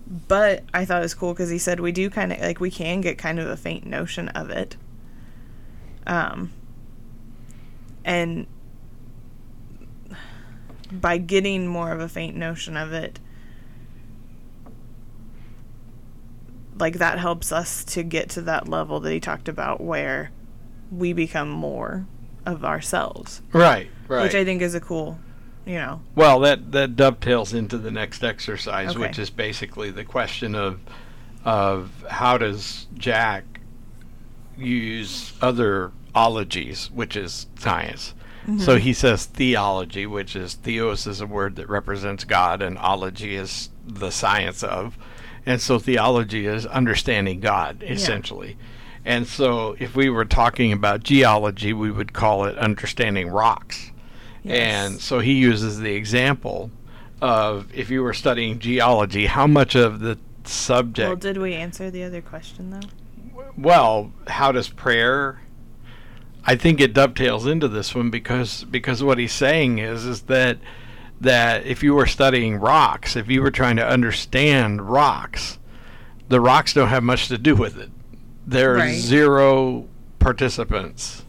but 0.09 0.63
I 0.73 0.85
thought 0.85 0.99
it 0.99 1.03
was 1.03 1.13
cool 1.13 1.33
because 1.33 1.49
he 1.49 1.59
said 1.59 1.79
we 1.79 1.91
do 1.91 2.09
kind 2.09 2.33
of 2.33 2.39
like 2.39 2.59
we 2.59 2.71
can 2.71 3.01
get 3.01 3.17
kind 3.17 3.39
of 3.39 3.47
a 3.47 3.55
faint 3.55 3.85
notion 3.85 4.27
of 4.29 4.49
it. 4.49 4.75
Um, 6.07 6.51
and 8.03 8.47
by 10.91 11.19
getting 11.19 11.67
more 11.67 11.91
of 11.91 11.99
a 11.99 12.09
faint 12.09 12.35
notion 12.35 12.75
of 12.75 12.91
it, 12.91 13.19
like 16.79 16.95
that 16.95 17.19
helps 17.19 17.51
us 17.51 17.83
to 17.83 18.01
get 18.01 18.29
to 18.29 18.41
that 18.41 18.67
level 18.67 18.99
that 19.01 19.11
he 19.11 19.19
talked 19.19 19.47
about 19.47 19.79
where 19.79 20.31
we 20.91 21.13
become 21.13 21.49
more 21.49 22.05
of 22.45 22.63
ourselves, 22.65 23.41
Right, 23.53 23.89
right. 24.07 24.23
which 24.23 24.35
I 24.35 24.43
think 24.43 24.61
is 24.61 24.73
a 24.73 24.79
cool, 24.79 25.19
you 25.65 25.75
know. 25.75 26.01
Well, 26.15 26.39
that 26.41 26.71
that 26.71 26.95
dovetails 26.95 27.53
into 27.53 27.77
the 27.77 27.91
next 27.91 28.23
exercise, 28.23 28.91
Okay. 28.91 28.99
which 28.99 29.19
is 29.19 29.29
basically 29.29 29.91
the 29.91 30.03
question 30.03 30.55
of 30.55 30.79
of 31.45 32.03
how 32.09 32.37
does 32.37 32.87
Jack 32.97 33.43
use 34.57 35.33
other 35.41 35.91
ologies, 36.13 36.89
which 36.91 37.15
is 37.15 37.47
science. 37.57 38.13
Mm-hmm. 38.43 38.59
So 38.59 38.77
he 38.77 38.93
says 38.93 39.25
theology, 39.25 40.05
which 40.05 40.35
is 40.35 40.55
theos 40.55 41.05
is 41.07 41.21
a 41.21 41.27
word 41.27 41.55
that 41.57 41.69
represents 41.69 42.23
God, 42.23 42.61
and 42.61 42.77
ology 42.77 43.35
is 43.35 43.69
the 43.85 44.09
science 44.11 44.63
of. 44.63 44.97
And 45.45 45.61
so 45.61 45.79
theology 45.79 46.45
is 46.45 46.65
understanding 46.65 47.39
God, 47.39 47.83
essentially. 47.87 48.57
And 49.05 49.25
so 49.27 49.75
if 49.79 49.95
we 49.95 50.09
were 50.09 50.25
talking 50.25 50.71
about 50.71 51.03
geology, 51.03 51.73
we 51.73 51.91
would 51.91 52.13
call 52.13 52.45
it 52.45 52.57
understanding 52.57 53.29
rocks. 53.29 53.91
Yes. 54.43 54.57
And 54.57 55.01
so 55.01 55.19
he 55.19 55.33
uses 55.33 55.79
the 55.79 55.93
example 55.93 56.71
of 57.21 57.67
if 57.73 57.89
you 57.89 58.03
were 58.03 58.13
studying 58.13 58.59
geology, 58.59 59.25
how 59.25 59.47
much 59.47 59.75
of 59.75 59.99
the 59.99 60.17
subject 60.43 61.07
Well, 61.07 61.15
did 61.15 61.37
we 61.37 61.53
answer 61.53 61.91
the 61.91 62.03
other 62.03 62.21
question 62.21 62.69
though? 62.71 63.43
well, 63.57 64.11
how 64.27 64.51
does 64.51 64.69
prayer? 64.69 65.41
I 66.45 66.55
think 66.55 66.79
it 66.79 66.93
dovetails 66.93 67.45
into 67.45 67.67
this 67.67 67.93
one 67.93 68.09
because 68.09 68.63
because 68.63 69.03
what 69.03 69.17
he's 69.17 69.33
saying 69.33 69.79
is 69.79 70.05
is 70.05 70.21
that 70.23 70.57
that 71.21 71.65
if 71.65 71.83
you 71.83 71.93
were 71.93 72.05
studying 72.05 72.55
rocks, 72.55 73.15
if 73.15 73.27
you 73.29 73.41
were 73.41 73.51
trying 73.51 73.75
to 73.75 73.87
understand 73.87 74.89
rocks, 74.89 75.59
the 76.29 76.39
rocks 76.39 76.73
don't 76.73 76.87
have 76.87 77.03
much 77.03 77.27
to 77.27 77.37
do 77.37 77.55
with 77.55 77.77
it. 77.77 77.91
There 78.49 78.73
are 78.73 78.77
Right. 78.77 78.95
zero 78.95 79.85
participants. 80.19 81.23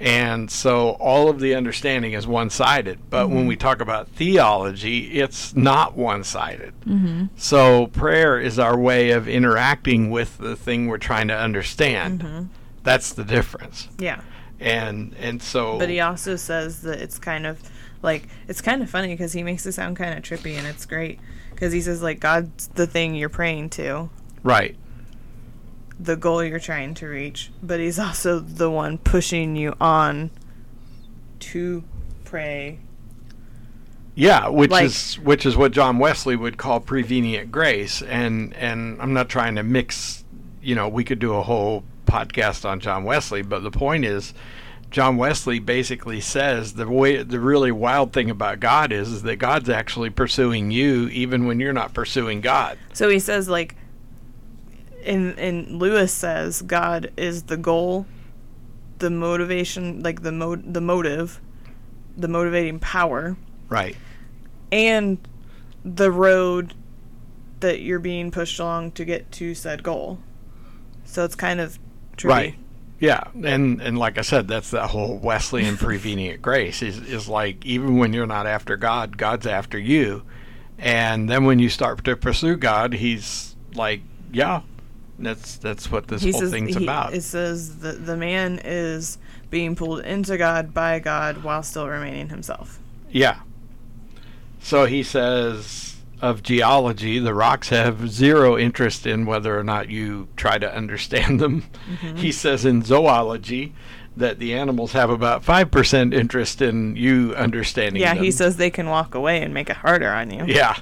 And 0.00 0.48
so 0.48 0.90
all 1.00 1.28
of 1.28 1.40
the 1.40 1.56
understanding 1.56 2.12
is 2.12 2.24
one 2.26 2.50
sided. 2.50 2.98
But 3.10 3.30
when 3.30 3.46
we 3.48 3.56
talk 3.56 3.80
about 3.80 4.06
theology, 4.08 5.18
it's 5.18 5.56
not 5.56 5.96
one 5.96 6.22
sided. 6.22 6.72
Mm-hmm. 6.86 7.24
So 7.36 7.88
prayer 7.88 8.38
is 8.38 8.60
our 8.60 8.78
way 8.78 9.10
of 9.10 9.28
interacting 9.28 10.10
with 10.10 10.38
the 10.38 10.54
thing 10.54 10.86
we're 10.86 10.98
trying 10.98 11.26
to 11.28 11.36
understand. 11.36 12.20
Mm-hmm. 12.22 12.44
That's 12.84 13.12
the 13.12 13.24
difference. 13.24 13.88
Yeah. 13.98 14.20
And 14.60 15.14
and 15.20 15.42
so 15.42 15.78
But 15.78 15.88
he 15.88 15.98
also 16.00 16.36
says 16.36 16.82
that 16.82 17.00
it's 17.00 17.18
kind 17.18 17.44
of 17.46 17.60
like 18.02 18.28
it's 18.46 18.60
kind 18.60 18.82
of 18.82 18.90
funny 18.90 19.08
because 19.08 19.32
he 19.32 19.42
makes 19.42 19.66
it 19.66 19.72
sound 19.72 19.96
kind 19.96 20.16
of 20.16 20.22
trippy 20.22 20.56
and 20.56 20.66
it's 20.66 20.86
great 20.86 21.18
because 21.50 21.72
he 21.72 21.80
says 21.80 22.02
like 22.02 22.20
God's 22.20 22.68
the 22.68 22.86
thing 22.86 23.16
you're 23.16 23.28
praying 23.28 23.70
to, 23.70 24.10
right. 24.44 24.76
The 26.00 26.16
goal 26.16 26.42
you're 26.44 26.58
trying 26.60 26.94
to 26.94 27.06
reach, 27.06 27.50
but 27.62 27.80
he's 27.80 27.98
also 27.98 28.38
the 28.38 28.70
one 28.70 28.98
pushing 28.98 29.56
you 29.56 29.74
on 29.80 30.30
to 31.40 31.82
pray. 32.24 32.78
Yeah, 34.14 34.48
which 34.48 34.70
Like- 34.70 34.86
is 34.86 35.14
which 35.22 35.46
is 35.46 35.56
what 35.56 35.72
John 35.72 35.98
Wesley 35.98 36.34
would 36.36 36.56
call 36.56 36.80
prevenient 36.80 37.52
grace 37.52 38.02
and 38.02 38.52
and 38.54 39.00
I'm 39.00 39.12
not 39.12 39.28
trying 39.28 39.54
to 39.56 39.62
mix 39.62 40.24
you 40.60 40.74
know, 40.74 40.88
we 40.88 41.04
could 41.04 41.20
do 41.20 41.34
a 41.34 41.42
whole 41.42 41.84
podcast 42.04 42.68
on 42.68 42.80
John 42.80 43.04
Wesley, 43.04 43.42
but 43.42 43.62
the 43.62 43.70
point 43.70 44.04
is, 44.04 44.34
John 44.90 45.16
Wesley 45.16 45.60
basically 45.60 46.20
says 46.20 46.72
the 46.74 46.88
way 46.88 47.22
the 47.22 47.38
really 47.38 47.70
wild 47.70 48.12
thing 48.12 48.28
about 48.28 48.58
God 48.58 48.90
is, 48.90 49.08
is 49.08 49.22
that 49.22 49.36
God's 49.36 49.68
actually 49.68 50.10
pursuing 50.10 50.70
you 50.72 51.08
even 51.08 51.46
when 51.46 51.60
you're 51.60 51.72
not 51.72 51.94
pursuing 51.94 52.40
God. 52.40 52.76
So 52.92 53.08
he 53.08 53.18
says 53.20 53.48
like 53.48 53.76
in 55.02 55.34
in 55.38 55.78
Lewis 55.78 56.12
says 56.12 56.62
God 56.62 57.10
is 57.16 57.44
the 57.44 57.56
goal, 57.56 58.06
the 58.98 59.10
motivation, 59.10 60.02
like 60.02 60.22
the 60.22 60.32
mo- 60.32 60.56
the 60.56 60.80
motive, 60.80 61.40
the 62.16 62.28
motivating 62.28 62.78
power, 62.78 63.36
Right. 63.68 63.96
and 64.72 65.18
the 65.84 66.10
road 66.10 66.74
that 67.60 67.80
you're 67.80 67.98
being 67.98 68.30
pushed 68.30 68.58
along 68.60 68.92
to 68.92 69.04
get 69.04 69.30
to 69.32 69.54
said 69.54 69.82
goal. 69.82 70.18
So 71.04 71.24
it's 71.24 71.34
kind 71.34 71.60
of 71.60 71.78
tricky. 72.16 72.32
Right. 72.34 72.54
Yeah, 73.00 73.22
and 73.44 73.80
and 73.80 73.96
like 73.96 74.18
I 74.18 74.22
said, 74.22 74.48
that's 74.48 74.72
that 74.72 74.88
whole 74.90 75.18
Wesleyan 75.18 75.76
prevenient 75.76 76.42
grace 76.42 76.82
is 76.82 76.98
is 76.98 77.28
like 77.28 77.64
even 77.64 77.96
when 77.98 78.12
you're 78.12 78.26
not 78.26 78.46
after 78.46 78.76
God, 78.76 79.16
God's 79.16 79.46
after 79.46 79.78
you, 79.78 80.22
and 80.78 81.30
then 81.30 81.44
when 81.44 81.60
you 81.60 81.68
start 81.68 82.02
to 82.04 82.16
pursue 82.16 82.56
God, 82.56 82.92
He's 82.94 83.54
like, 83.74 84.00
yeah, 84.32 84.62
that's 85.18 85.56
that's 85.56 85.90
what 85.90 86.08
this 86.08 86.22
He 86.22 86.30
whole 86.32 86.40
says 86.40 86.50
thing's 86.50 86.76
he- 86.76 86.84
about. 86.84 87.14
It 87.14 87.22
says 87.22 87.78
that 87.80 88.06
the 88.06 88.16
man 88.16 88.60
is 88.64 89.18
being 89.50 89.74
pulled 89.76 90.00
into 90.00 90.36
God 90.38 90.72
by 90.74 90.98
God 90.98 91.42
while 91.42 91.62
still 91.62 91.88
remaining 91.88 92.28
himself. 92.28 92.78
Yeah. 93.10 93.40
So 94.60 94.84
he 94.86 95.02
says 95.02 95.96
of 96.20 96.42
geology, 96.42 97.18
the 97.18 97.32
rocks 97.32 97.68
have 97.68 98.10
zero 98.10 98.58
interest 98.58 99.06
in 99.06 99.24
whether 99.24 99.56
or 99.58 99.62
not 99.64 99.88
you 99.88 100.28
try 100.36 100.58
to 100.58 100.74
understand 100.74 101.40
them. 101.40 101.62
Mm-hmm. 102.02 102.16
He 102.16 102.32
says 102.32 102.64
in 102.64 102.82
zoology 102.82 103.72
that 104.16 104.40
the 104.40 104.52
animals 104.52 104.92
have 104.92 105.10
about 105.10 105.44
5% 105.44 106.12
interest 106.12 106.60
in 106.60 106.96
you 106.96 107.34
understanding 107.36 108.02
Yeah, 108.02 108.14
them. 108.14 108.24
he 108.24 108.32
says 108.32 108.56
they 108.56 108.68
can 108.70 108.88
walk 108.88 109.14
away 109.14 109.40
and 109.42 109.54
make 109.54 109.70
it 109.70 109.76
harder 109.76 110.08
on 110.10 110.32
you. 110.32 110.44
Yeah. 110.46 110.76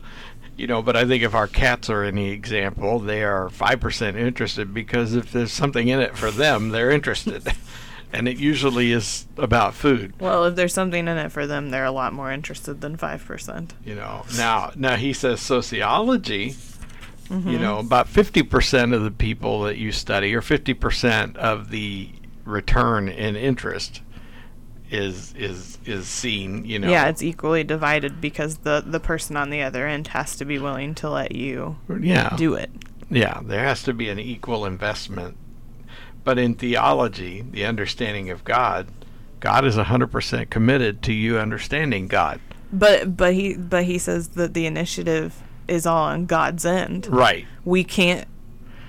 You 0.57 0.67
know, 0.67 0.81
but 0.83 0.97
I 0.97 1.05
think 1.05 1.23
if 1.23 1.35
our 1.35 1.47
cats 1.47 1.91
are 1.91 2.03
any 2.03 2.31
example, 2.31 2.99
they 2.99 3.23
are 3.23 3.49
5% 3.49 4.17
interested 4.17 4.73
because 4.73 5.15
if 5.15 5.31
there's 5.31 5.53
something 5.53 5.89
in 5.89 6.01
it 6.01 6.17
for 6.17 6.31
them, 6.31 6.71
they're 6.71 6.91
interested. 6.91 7.47
and 8.13 8.27
it 8.27 8.39
usually 8.39 8.91
is 8.93 9.27
about 9.37 9.75
food. 9.75 10.15
Well, 10.19 10.45
if 10.47 10.55
there's 10.57 10.73
something 10.73 11.07
in 11.07 11.19
it 11.19 11.31
for 11.31 11.47
them, 11.47 11.69
they're 11.71 11.85
a 11.85 11.91
lot 11.91 12.15
more 12.15 12.33
interested 12.33 12.81
than 12.81 12.97
5%. 12.97 13.71
you 13.85 13.95
know 13.95 14.25
now 14.37 14.71
now 14.77 14.97
he 14.97 15.13
says 15.13 15.41
sociology 15.41 16.55
Mm-hmm. 17.29 17.51
you 17.51 17.59
know 17.59 17.81
about 17.81 18.07
50% 18.07 18.95
of 18.95 19.03
the 19.03 19.11
people 19.11 19.63
that 19.63 19.77
you 19.79 19.91
study 19.91 20.33
or 20.33 20.41
50% 20.41 21.37
of 21.37 21.71
the 21.71 22.11
return 22.45 23.09
in 23.09 23.35
interest 23.35 24.01
is 24.91 25.35
is 25.35 25.79
is 25.85 26.07
seen 26.07 26.65
you 26.65 26.79
know? 26.79 26.89
Yeah, 26.89 27.09
it's 27.09 27.23
equally 27.23 27.65
divided 27.65 28.21
because 28.21 28.59
the, 28.59 28.83
the 28.85 29.01
person 29.01 29.37
on 29.37 29.51
the 29.51 29.63
other 29.63 29.87
end 29.87 30.09
has 30.09 30.37
to 30.37 30.45
be 30.45 30.59
willing 30.59 30.95
to 30.97 31.11
let 31.11 31.33
you 31.33 31.77
yeah. 32.01 32.35
do 32.37 32.55
it. 32.55 32.71
yeah 33.11 33.41
there 33.43 33.65
has 33.65 33.83
to 33.85 33.93
be 33.93 34.09
an 34.09 34.19
equal 34.19 34.65
investment. 34.65 35.37
But 36.25 36.39
in 36.39 36.55
theology 36.55 37.43
the 37.43 37.65
understanding 37.65 38.31
of 38.31 38.45
god 38.45 38.89
god 39.41 39.65
is 39.65 39.77
100% 39.77 40.51
committed 40.51 41.03
to 41.03 41.13
you 41.13 41.39
understanding 41.39 42.09
god. 42.09 42.41
But 42.73 43.17
but 43.17 43.35
he 43.35 43.55
but 43.55 43.85
he 43.85 43.99
says 43.99 44.29
that 44.29 44.55
the 44.55 44.67
initiative 44.67 45.43
is 45.69 45.87
all 45.87 46.05
on 46.05 46.27
God's 46.27 46.65
end. 46.65 47.07
right. 47.09 47.47
We 47.65 47.85
can't 47.85 48.27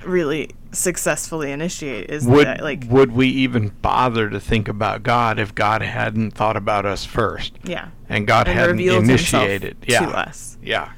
really 0.04 0.52
successfully 0.78 1.52
initiate 1.52 2.10
is 2.10 2.26
would 2.26 2.46
that 2.46 2.62
like 2.62 2.86
would 2.88 3.12
we 3.12 3.28
even 3.28 3.70
bother 3.82 4.30
to 4.30 4.40
think 4.40 4.68
about 4.68 5.04
God 5.04 5.40
if 5.40 5.54
God 5.56 5.82
hadn't 5.82 6.32
thought 6.32 6.56
about 6.56 6.86
us 6.86 7.06
first 7.06 7.54
yeah. 7.64 7.90
and 8.08 8.28
God 8.28 8.48
And 8.48 8.58
hadn't 8.58 8.80
initiated? 8.80 9.78
Yeah, 9.88 10.06
to 10.06 10.18
us. 10.18 10.58
yeah. 10.62 10.92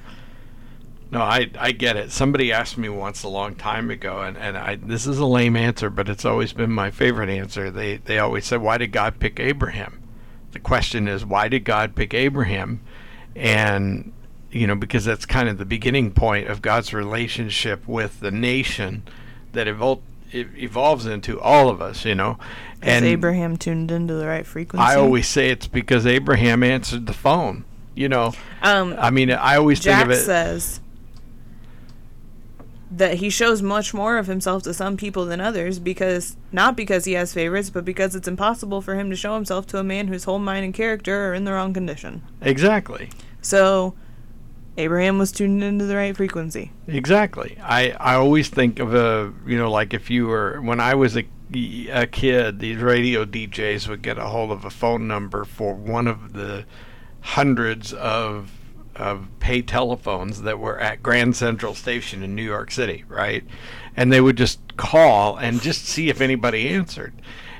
No, 1.11 1.21
I 1.21 1.49
I 1.57 1.71
get 1.71 1.95
it. 1.97 2.11
Somebody 2.11 2.51
asked 2.51 2.77
me 2.77 2.87
once 2.89 3.23
a 3.23 3.29
long 3.29 3.55
time 3.55 3.89
ago, 3.89 4.21
and, 4.21 4.37
and 4.37 4.55
I 4.57 4.75
this 4.75 5.07
is 5.07 5.17
a 5.17 5.25
lame 5.25 5.55
answer, 5.55 5.89
but 5.89 6.07
it's 6.07 6.23
always 6.25 6.53
been 6.53 6.71
my 6.71 6.91
favorite 6.91 7.29
answer. 7.29 7.71
They 7.71 7.97
they 7.97 8.19
always 8.19 8.45
said, 8.45 8.61
"Why 8.61 8.77
did 8.77 8.91
God 8.91 9.19
pick 9.19 9.39
Abraham?" 9.39 10.03
The 10.51 10.59
question 10.59 11.07
is, 11.07 11.25
why 11.25 11.47
did 11.47 11.63
God 11.63 11.95
pick 11.95 12.13
Abraham? 12.13 12.81
And 13.35 14.13
you 14.51 14.65
know, 14.65 14.75
because 14.75 15.05
that's 15.05 15.25
kind 15.25 15.47
of 15.47 15.57
the 15.57 15.65
beginning 15.65 16.11
point 16.11 16.47
of 16.47 16.61
God's 16.61 16.93
relationship 16.93 17.87
with 17.87 18.19
the 18.19 18.31
nation 18.31 19.03
that 19.53 19.67
evol- 19.67 20.01
it 20.31 20.47
evolves 20.55 21.05
into 21.05 21.39
all 21.39 21.69
of 21.69 21.81
us. 21.81 22.05
You 22.05 22.15
know, 22.15 22.37
Is 22.83 23.01
Abraham 23.03 23.57
tuned 23.57 23.91
into 23.91 24.13
the 24.13 24.27
right 24.27 24.45
frequency? 24.45 24.83
I 24.85 24.95
always 24.95 25.27
say 25.27 25.49
it's 25.49 25.67
because 25.67 26.05
Abraham 26.05 26.63
answered 26.63 27.05
the 27.07 27.13
phone. 27.13 27.65
You 27.95 28.07
know, 28.09 28.33
um 28.63 28.95
I 28.97 29.09
mean, 29.09 29.31
I 29.31 29.55
always 29.57 29.79
Jack 29.79 30.01
think 30.07 30.11
of 30.13 30.17
it. 30.17 30.23
says 30.23 30.79
that 32.91 33.15
he 33.15 33.29
shows 33.29 33.61
much 33.61 33.93
more 33.93 34.17
of 34.17 34.25
himself 34.25 34.63
to 34.63 34.73
some 34.73 34.97
people 34.97 35.23
than 35.25 35.39
others 35.39 35.77
because 35.77 36.35
not 36.51 36.75
because 36.75 37.05
he 37.05 37.13
has 37.13 37.33
favorites, 37.33 37.69
but 37.69 37.85
because 37.85 38.15
it's 38.15 38.27
impossible 38.27 38.81
for 38.81 38.95
him 38.95 39.09
to 39.11 39.15
show 39.15 39.35
himself 39.35 39.67
to 39.67 39.77
a 39.77 39.83
man 39.83 40.07
whose 40.07 40.23
whole 40.23 40.39
mind 40.39 40.65
and 40.65 40.73
character 40.73 41.29
are 41.29 41.33
in 41.35 41.43
the 41.43 41.51
wrong 41.53 41.71
condition. 41.73 42.23
exactly, 42.41 43.09
So 43.41 43.93
Abraham 44.79 45.17
was 45.17 45.31
tuned 45.31 45.63
into 45.63 45.85
the 45.85 45.95
right 45.95 46.15
frequency. 46.15 46.71
exactly. 46.87 47.57
I 47.61 47.91
I 47.91 48.15
always 48.15 48.49
think 48.49 48.79
of 48.79 48.93
a 48.93 49.33
you 49.45 49.57
know 49.57 49.69
like 49.69 49.93
if 49.93 50.09
you 50.09 50.27
were 50.27 50.61
when 50.61 50.79
I 50.79 50.95
was 50.95 51.17
a 51.17 51.25
a 51.91 52.07
kid, 52.07 52.59
these 52.59 52.77
radio 52.77 53.25
DJs 53.25 53.87
would 53.87 54.01
get 54.01 54.17
a 54.17 54.27
hold 54.27 54.51
of 54.51 54.65
a 54.65 54.69
phone 54.69 55.07
number 55.07 55.45
for 55.45 55.73
one 55.73 56.07
of 56.07 56.33
the 56.33 56.65
hundreds 57.21 57.93
of 57.93 58.51
of 58.95 59.27
pay 59.39 59.61
telephones 59.61 60.41
that 60.41 60.59
were 60.59 60.79
at 60.79 61.01
Grand 61.01 61.35
Central 61.35 61.73
Station 61.73 62.21
in 62.21 62.35
New 62.35 62.43
York 62.43 62.69
City, 62.69 63.05
right? 63.07 63.43
And 63.95 64.11
they 64.11 64.21
would 64.21 64.37
just 64.37 64.77
call 64.77 65.37
and 65.37 65.61
just 65.61 65.85
see 65.85 66.09
if 66.09 66.21
anybody 66.21 66.67
answered. 66.69 67.13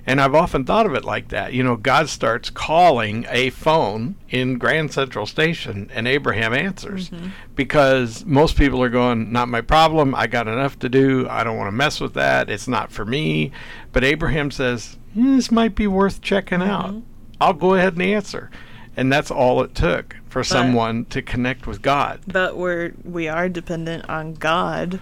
And 0.06 0.20
I've 0.22 0.34
often 0.36 0.66
thought 0.66 0.86
of 0.86 0.94
it 0.96 1.04
like 1.06 1.30
that. 1.30 1.54
You 1.54 1.64
know, 1.64 1.76
God 1.76 2.10
starts 2.10 2.50
calling 2.50 3.26
a 3.30 3.50
phone 3.52 4.16
in 4.30 4.58
Grand 4.58 4.92
Central 4.92 5.26
Station 5.26 5.90
and 5.94 6.08
Abraham 6.08 6.54
answers 6.54 7.12
because 7.56 8.26
most 8.26 8.56
people 8.58 8.82
are 8.82 8.90
going, 8.90 9.32
Not 9.32 9.50
my 9.50 9.62
problem. 9.62 10.16
I 10.16 10.28
got 10.28 10.48
enough 10.48 10.80
to 10.80 10.90
do. 10.90 11.28
I 11.30 11.44
don't 11.44 11.58
want 11.58 11.68
to 11.68 11.72
mess 11.74 12.00
with 12.00 12.14
that. 12.16 12.50
It's 12.50 12.68
not 12.68 12.92
for 12.92 13.06
me. 13.06 13.52
But 13.92 14.04
Abraham 14.04 14.52
says, 14.52 14.98
"Hmm, 15.14 15.36
This 15.36 15.52
might 15.52 15.76
be 15.76 15.88
worth 15.88 16.22
checking 16.22 16.62
out. 16.62 16.96
I'll 17.42 17.54
go 17.54 17.74
ahead 17.76 17.94
and 17.94 18.02
answer. 18.02 18.50
And 18.98 19.12
that's 19.14 19.32
all 19.32 19.62
it 19.64 19.76
took 19.76 20.16
for 20.28 20.44
someone 20.44 21.06
to 21.06 21.22
connect 21.22 21.66
with 21.68 21.82
God. 21.82 22.22
But 22.28 22.58
we're 22.58 22.94
we 23.04 23.28
are 23.28 23.48
dependent 23.50 24.10
on 24.10 24.34
God 24.34 25.00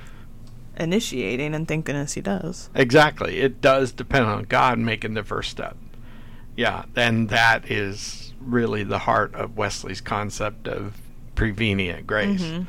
initiating 0.77 1.53
and 1.53 1.67
thinking 1.67 1.95
as 1.95 2.13
he 2.13 2.21
does. 2.21 2.69
Exactly. 2.75 3.39
It 3.39 3.61
does 3.61 3.91
depend 3.91 4.25
on 4.25 4.43
God 4.43 4.79
making 4.79 5.13
the 5.13 5.23
first 5.23 5.49
step. 5.51 5.75
Yeah, 6.55 6.85
and 6.95 7.29
that 7.29 7.69
is 7.69 8.33
really 8.41 8.83
the 8.83 8.99
heart 8.99 9.33
of 9.35 9.57
Wesley's 9.57 10.01
concept 10.01 10.67
of 10.67 10.97
prevenient 11.35 12.07
grace. 12.07 12.41
Mhm. 12.41 12.65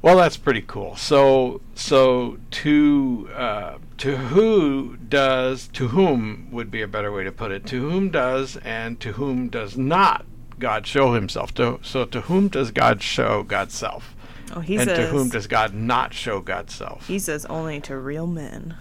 Well, 0.00 0.16
that's 0.16 0.36
pretty 0.36 0.62
cool. 0.66 0.94
So, 0.96 1.60
so 1.74 2.38
to 2.52 3.28
uh, 3.34 3.78
to 3.98 4.16
who 4.16 4.96
does 4.96 5.66
to 5.72 5.88
whom 5.88 6.48
would 6.52 6.70
be 6.70 6.82
a 6.82 6.88
better 6.88 7.10
way 7.10 7.24
to 7.24 7.32
put 7.32 7.50
it? 7.50 7.66
To 7.66 7.80
whom 7.90 8.10
does 8.10 8.56
and 8.58 9.00
to 9.00 9.12
whom 9.12 9.48
does 9.48 9.76
not 9.76 10.24
God 10.58 10.86
show 10.86 11.14
Himself? 11.14 11.52
To 11.54 11.80
so 11.82 12.04
to 12.04 12.20
whom 12.22 12.46
does 12.48 12.70
God 12.70 13.02
show 13.02 13.42
God's 13.42 13.74
self, 13.74 14.14
Oh, 14.54 14.60
he 14.60 14.76
and 14.76 14.88
says 14.88 14.98
to 14.98 15.06
whom 15.06 15.28
does 15.28 15.46
God 15.46 15.74
not 15.74 16.14
show 16.14 16.40
God's 16.40 16.74
self? 16.74 17.06
He 17.06 17.18
says 17.18 17.44
only 17.46 17.80
to 17.82 17.96
real 17.96 18.26
men. 18.26 18.76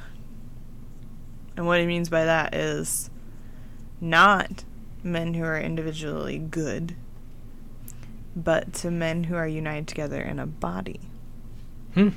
And 1.56 1.66
what 1.66 1.80
he 1.80 1.86
means 1.86 2.10
by 2.10 2.26
that 2.26 2.54
is 2.54 3.10
not 4.00 4.64
men 5.04 5.34
who 5.34 5.44
are 5.44 5.60
individually 5.60 6.38
good, 6.38 6.96
but 8.36 8.74
to 8.74 8.92
men 8.92 9.26
who 9.26 9.36
are 9.36 9.48
united 9.48 9.88
together 9.88 10.22
in 10.22 10.40
a 10.40 10.46
body. 10.46 11.00
Hmm. 11.94 12.10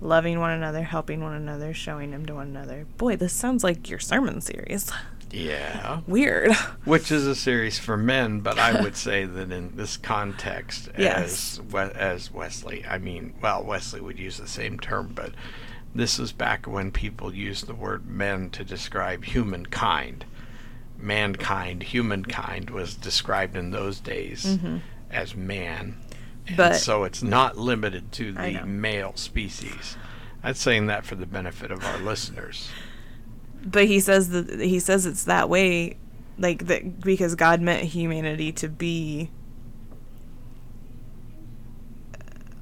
Loving 0.00 0.40
one 0.40 0.50
another, 0.50 0.82
helping 0.82 1.20
one 1.20 1.34
another, 1.34 1.72
showing 1.74 2.12
him 2.12 2.26
to 2.26 2.34
one 2.34 2.48
another. 2.48 2.86
Boy, 2.96 3.16
this 3.16 3.32
sounds 3.32 3.62
like 3.62 3.88
your 3.88 3.98
sermon 3.98 4.40
series. 4.40 4.90
Yeah. 5.30 6.00
Weird. 6.06 6.52
which 6.84 7.10
is 7.10 7.26
a 7.26 7.34
series 7.34 7.78
for 7.78 7.96
men, 7.96 8.40
but 8.40 8.58
I 8.58 8.80
would 8.80 8.96
say 8.96 9.24
that 9.24 9.52
in 9.52 9.76
this 9.76 9.96
context, 9.96 10.88
Yes. 10.98 11.60
as 11.72 11.90
as 11.94 12.32
Wesley, 12.32 12.84
I 12.86 12.98
mean, 12.98 13.34
well, 13.40 13.62
Wesley 13.62 14.00
would 14.00 14.18
use 14.18 14.38
the 14.38 14.48
same 14.48 14.78
term, 14.78 15.12
but 15.14 15.32
this 15.94 16.18
was 16.18 16.32
back 16.32 16.66
when 16.66 16.90
people 16.90 17.34
used 17.34 17.66
the 17.66 17.74
word 17.74 18.06
men 18.06 18.50
to 18.50 18.64
describe 18.64 19.24
humankind. 19.24 20.24
Mankind, 20.98 21.82
humankind 21.82 22.70
was 22.70 22.94
described 22.94 23.56
in 23.56 23.70
those 23.70 24.00
days 24.00 24.44
mm-hmm. 24.44 24.78
as 25.10 25.34
man. 25.34 25.96
And 26.46 26.56
But- 26.56 26.76
so 26.76 27.04
it's 27.04 27.22
not 27.22 27.56
limited 27.56 28.12
to 28.12 28.32
the 28.32 28.64
male 28.64 29.12
species. 29.16 29.96
I'm 30.42 30.54
saying 30.54 30.86
that 30.86 31.04
for 31.04 31.16
the 31.16 31.26
benefit 31.26 31.70
of 31.70 31.84
our 31.84 31.98
listeners. 31.98 32.68
But 33.64 33.86
he 33.86 34.00
says 34.00 34.30
that 34.30 34.60
he 34.60 34.78
says 34.80 35.06
it's 35.06 35.24
that 35.24 35.48
way, 35.48 35.96
like 36.38 36.66
that 36.66 37.00
because 37.00 37.34
God 37.34 37.60
meant 37.60 37.84
humanity 37.84 38.52
to 38.52 38.68
be 38.68 39.30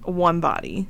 one 0.03 0.41
body 0.41 0.87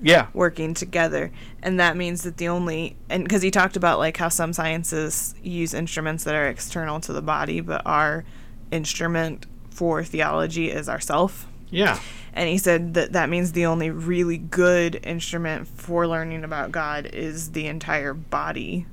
Yeah. 0.00 0.28
working 0.32 0.74
together 0.74 1.30
and 1.62 1.78
that 1.78 1.96
means 1.96 2.22
that 2.22 2.38
the 2.38 2.48
only 2.48 2.96
and 3.10 3.22
because 3.22 3.42
he 3.42 3.50
talked 3.50 3.76
about 3.76 3.98
like 3.98 4.16
how 4.16 4.28
some 4.30 4.52
sciences 4.52 5.34
use 5.42 5.74
instruments 5.74 6.24
that 6.24 6.34
are 6.34 6.48
external 6.48 6.98
to 7.00 7.12
the 7.12 7.20
body 7.22 7.60
but 7.60 7.82
our 7.84 8.24
instrument 8.70 9.46
for 9.70 10.02
theology 10.02 10.70
is 10.70 10.88
ourself 10.88 11.46
Yeah. 11.70 12.00
and 12.32 12.48
he 12.48 12.56
said 12.56 12.94
that 12.94 13.12
that 13.12 13.28
means 13.28 13.52
the 13.52 13.66
only 13.66 13.90
really 13.90 14.38
good 14.38 14.98
instrument 15.04 15.68
for 15.68 16.08
learning 16.08 16.42
about 16.44 16.72
god 16.72 17.06
is 17.12 17.50
the 17.52 17.66
entire 17.66 18.14
body 18.14 18.86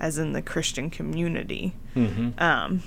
as 0.00 0.18
in 0.18 0.32
the 0.32 0.42
christian 0.42 0.90
community 0.90 1.74
hmm 1.94 2.30
um 2.38 2.82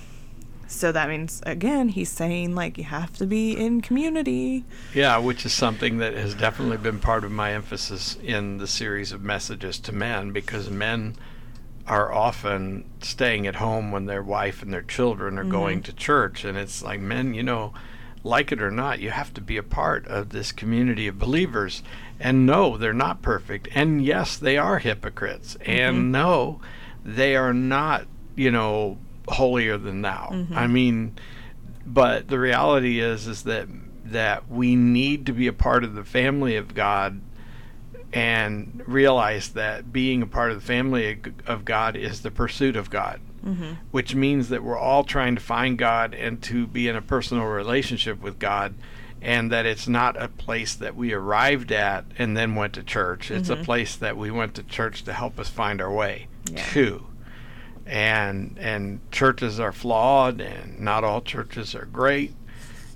so 0.66 0.92
that 0.92 1.08
means 1.08 1.42
again 1.46 1.88
he's 1.88 2.08
saying 2.10 2.54
like 2.54 2.78
you 2.78 2.84
have 2.84 3.12
to 3.16 3.26
be 3.26 3.56
in 3.56 3.80
community 3.80 4.64
Yeah, 4.94 5.18
which 5.18 5.44
is 5.44 5.52
something 5.52 5.98
that 5.98 6.14
has 6.14 6.32
definitely 6.34 6.76
been 6.76 7.00
part 7.00 7.24
of 7.24 7.32
my 7.32 7.52
emphasis 7.52 8.16
in 8.22 8.58
the 8.58 8.68
series 8.68 9.10
of 9.10 9.20
messages 9.20 9.80
to 9.80 9.92
men 9.92 10.30
because 10.30 10.70
men 10.70 11.16
are 11.88 12.12
often 12.12 12.84
staying 13.00 13.48
at 13.48 13.56
home 13.56 13.90
when 13.90 14.06
their 14.06 14.22
wife 14.22 14.62
and 14.62 14.72
their 14.72 14.82
children 14.82 15.38
are 15.38 15.44
going 15.44 15.82
to 15.82 15.92
church. 15.92 16.44
And 16.44 16.56
it's 16.56 16.84
like, 16.84 17.00
men, 17.00 17.34
you 17.34 17.42
know, 17.42 17.72
like 18.22 18.52
it 18.52 18.62
or 18.62 18.70
not, 18.70 19.00
you 19.00 19.10
have 19.10 19.34
to 19.34 19.40
be 19.40 19.56
a 19.56 19.62
part 19.64 20.06
of 20.06 20.28
this 20.28 20.52
community 20.52 21.08
of 21.08 21.18
believers. 21.18 21.82
And 22.20 22.46
no, 22.46 22.76
they're 22.76 22.92
not 22.92 23.22
perfect. 23.22 23.66
And 23.74 24.04
yes, 24.04 24.36
they 24.36 24.56
are 24.56 24.78
hypocrites. 24.78 25.56
And 25.66 26.12
no, 26.12 26.60
they 27.04 27.36
are 27.36 27.52
not, 27.52 28.06
you 28.36 28.50
know, 28.50 28.98
holier 29.28 29.78
than 29.78 30.02
thou. 30.02 30.30
Mm-hmm. 30.32 30.54
I 30.56 30.66
mean, 30.66 31.16
but 31.86 32.28
the 32.28 32.38
reality 32.38 33.00
is 33.00 33.26
is 33.26 33.44
that 33.44 33.68
that 34.04 34.50
we 34.50 34.74
need 34.74 35.26
to 35.26 35.32
be 35.32 35.46
a 35.46 35.52
part 35.52 35.84
of 35.84 35.94
the 35.94 36.04
family 36.04 36.56
of 36.56 36.74
God 36.74 37.20
and 38.12 38.82
realize 38.86 39.50
that 39.50 39.92
being 39.92 40.22
a 40.22 40.26
part 40.26 40.50
of 40.50 40.60
the 40.60 40.66
family 40.66 41.12
of- 41.12 41.32
of 41.46 41.64
God 41.64 41.94
is 41.94 42.22
the 42.22 42.30
pursuit 42.30 42.74
of 42.74 42.90
God, 42.90 43.20
mm-hmm. 43.44 43.74
which 43.92 44.16
means 44.16 44.48
that 44.48 44.64
we're 44.64 44.78
all 44.78 45.04
trying 45.04 45.36
to 45.36 45.40
find 45.40 45.78
God 45.78 46.12
and 46.12 46.42
to 46.42 46.66
be 46.66 46.88
in 46.88 46.96
a 46.96 47.02
personal 47.02 47.44
relationship 47.46 48.20
with 48.20 48.40
God, 48.40 48.74
and 49.22 49.52
that 49.52 49.64
it's 49.64 49.86
not 49.86 50.20
a 50.20 50.26
place 50.26 50.74
that 50.74 50.96
we 50.96 51.12
arrived 51.12 51.70
at 51.70 52.04
and 52.18 52.36
then 52.36 52.56
went 52.56 52.72
to 52.72 52.82
church. 52.82 53.30
It's 53.30 53.48
a 53.48 53.54
mm-hmm. 53.54 53.64
place 53.64 53.94
that 53.94 54.16
we 54.16 54.32
went 54.32 54.56
to 54.56 54.64
church 54.64 55.04
to 55.04 55.12
help 55.12 55.38
us 55.38 55.48
find 55.48 55.80
our 55.80 55.92
way 55.92 56.26
Yeah. 56.50 56.64
to. 56.70 57.06
And 57.86 58.56
and 58.60 59.00
churches 59.10 59.58
are 59.58 59.72
flawed, 59.72 60.40
and 60.40 60.78
not 60.78 61.02
all 61.02 61.20
churches 61.20 61.74
are 61.74 61.86
great. 61.86 62.34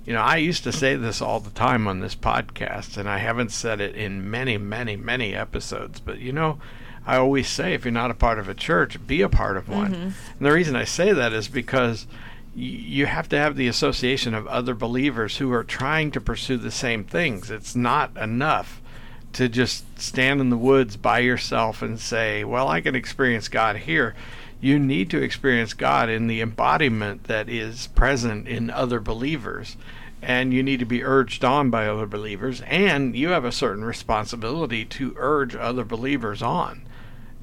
You 0.05 0.13
know, 0.13 0.21
I 0.21 0.37
used 0.37 0.63
to 0.63 0.71
say 0.71 0.95
this 0.95 1.21
all 1.21 1.39
the 1.39 1.49
time 1.49 1.87
on 1.87 1.99
this 1.99 2.15
podcast, 2.15 2.95
and 2.95 3.09
I 3.09 3.17
haven't 3.17 3.51
said 3.51 3.81
it 3.81 3.95
in 3.95 4.29
many, 4.29 4.57
many, 4.57 4.95
many 4.95 5.35
episodes. 5.35 5.99
But 5.99 6.19
you 6.19 6.31
know, 6.31 6.59
I 7.05 7.17
always 7.17 7.47
say 7.47 7.73
if 7.73 7.83
you're 7.83 7.91
not 7.91 8.11
a 8.11 8.15
part 8.15 8.39
of 8.39 8.47
a 8.47 8.53
church, 8.53 9.05
be 9.05 9.21
a 9.21 9.29
part 9.29 9.57
of 9.57 9.67
one. 9.67 9.93
Mm-hmm. 9.93 10.03
And 10.03 10.39
the 10.39 10.51
reason 10.51 10.75
I 10.75 10.85
say 10.85 11.11
that 11.11 11.33
is 11.33 11.47
because 11.47 12.07
you 12.55 13.05
have 13.05 13.27
to 13.29 13.37
have 13.37 13.57
the 13.57 13.67
association 13.67 14.33
of 14.33 14.47
other 14.47 14.73
believers 14.73 15.37
who 15.37 15.51
are 15.51 15.63
trying 15.63 16.09
to 16.11 16.21
pursue 16.21 16.57
the 16.57 16.71
same 16.71 17.03
things. 17.03 17.51
It's 17.51 17.75
not 17.75 18.15
enough 18.17 18.81
to 19.35 19.49
just 19.49 19.99
stand 19.99 20.39
in 20.39 20.49
the 20.49 20.57
woods 20.57 20.95
by 20.97 21.19
yourself 21.19 21.81
and 21.81 21.99
say, 21.99 22.43
Well, 22.43 22.67
I 22.67 22.81
can 22.81 22.95
experience 22.95 23.47
God 23.47 23.77
here. 23.77 24.15
You 24.61 24.79
need 24.79 25.09
to 25.11 25.21
experience 25.21 25.73
God 25.73 26.09
in 26.09 26.27
the 26.27 26.41
embodiment 26.41 27.25
that 27.25 27.49
is 27.49 27.87
present 27.87 28.47
in 28.47 28.69
other 28.69 28.99
believers. 28.99 29.77
And 30.21 30.53
you 30.53 30.63
need 30.63 30.79
to 30.79 30.85
be 30.85 31.03
urged 31.03 31.43
on 31.43 31.69
by 31.69 31.87
other 31.87 32.07
believers. 32.07 32.61
And 32.61 33.15
you 33.15 33.29
have 33.29 33.45
a 33.45 33.51
certain 33.51 33.83
responsibility 33.83 34.85
to 34.85 35.13
urge 35.17 35.55
other 35.55 35.83
believers 35.83 36.41
on. 36.41 36.81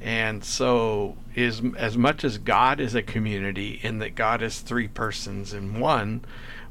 And 0.00 0.42
so, 0.42 1.16
is 1.34 1.62
as 1.76 1.96
much 1.96 2.24
as 2.24 2.38
God 2.38 2.80
is 2.80 2.94
a 2.96 3.02
community, 3.02 3.78
in 3.82 3.98
that 3.98 4.16
God 4.16 4.42
is 4.42 4.60
three 4.60 4.88
persons 4.88 5.52
in 5.52 5.78
one, 5.78 6.24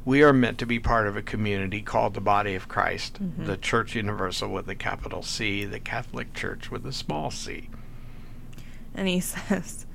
we 0.03 0.23
are 0.23 0.33
meant 0.33 0.57
to 0.57 0.65
be 0.65 0.79
part 0.79 1.07
of 1.07 1.15
a 1.15 1.21
community 1.21 1.81
called 1.81 2.13
the 2.13 2.21
body 2.21 2.55
of 2.55 2.67
Christ, 2.67 3.21
mm-hmm. 3.21 3.45
the 3.45 3.57
Church 3.57 3.95
Universal 3.95 4.49
with 4.49 4.67
a 4.67 4.75
capital 4.75 5.21
C, 5.21 5.65
the 5.65 5.79
Catholic 5.79 6.33
Church 6.33 6.71
with 6.71 6.85
a 6.85 6.91
small 6.91 7.29
c. 7.29 7.69
And 8.95 9.07
he 9.07 9.19
says, 9.19 9.85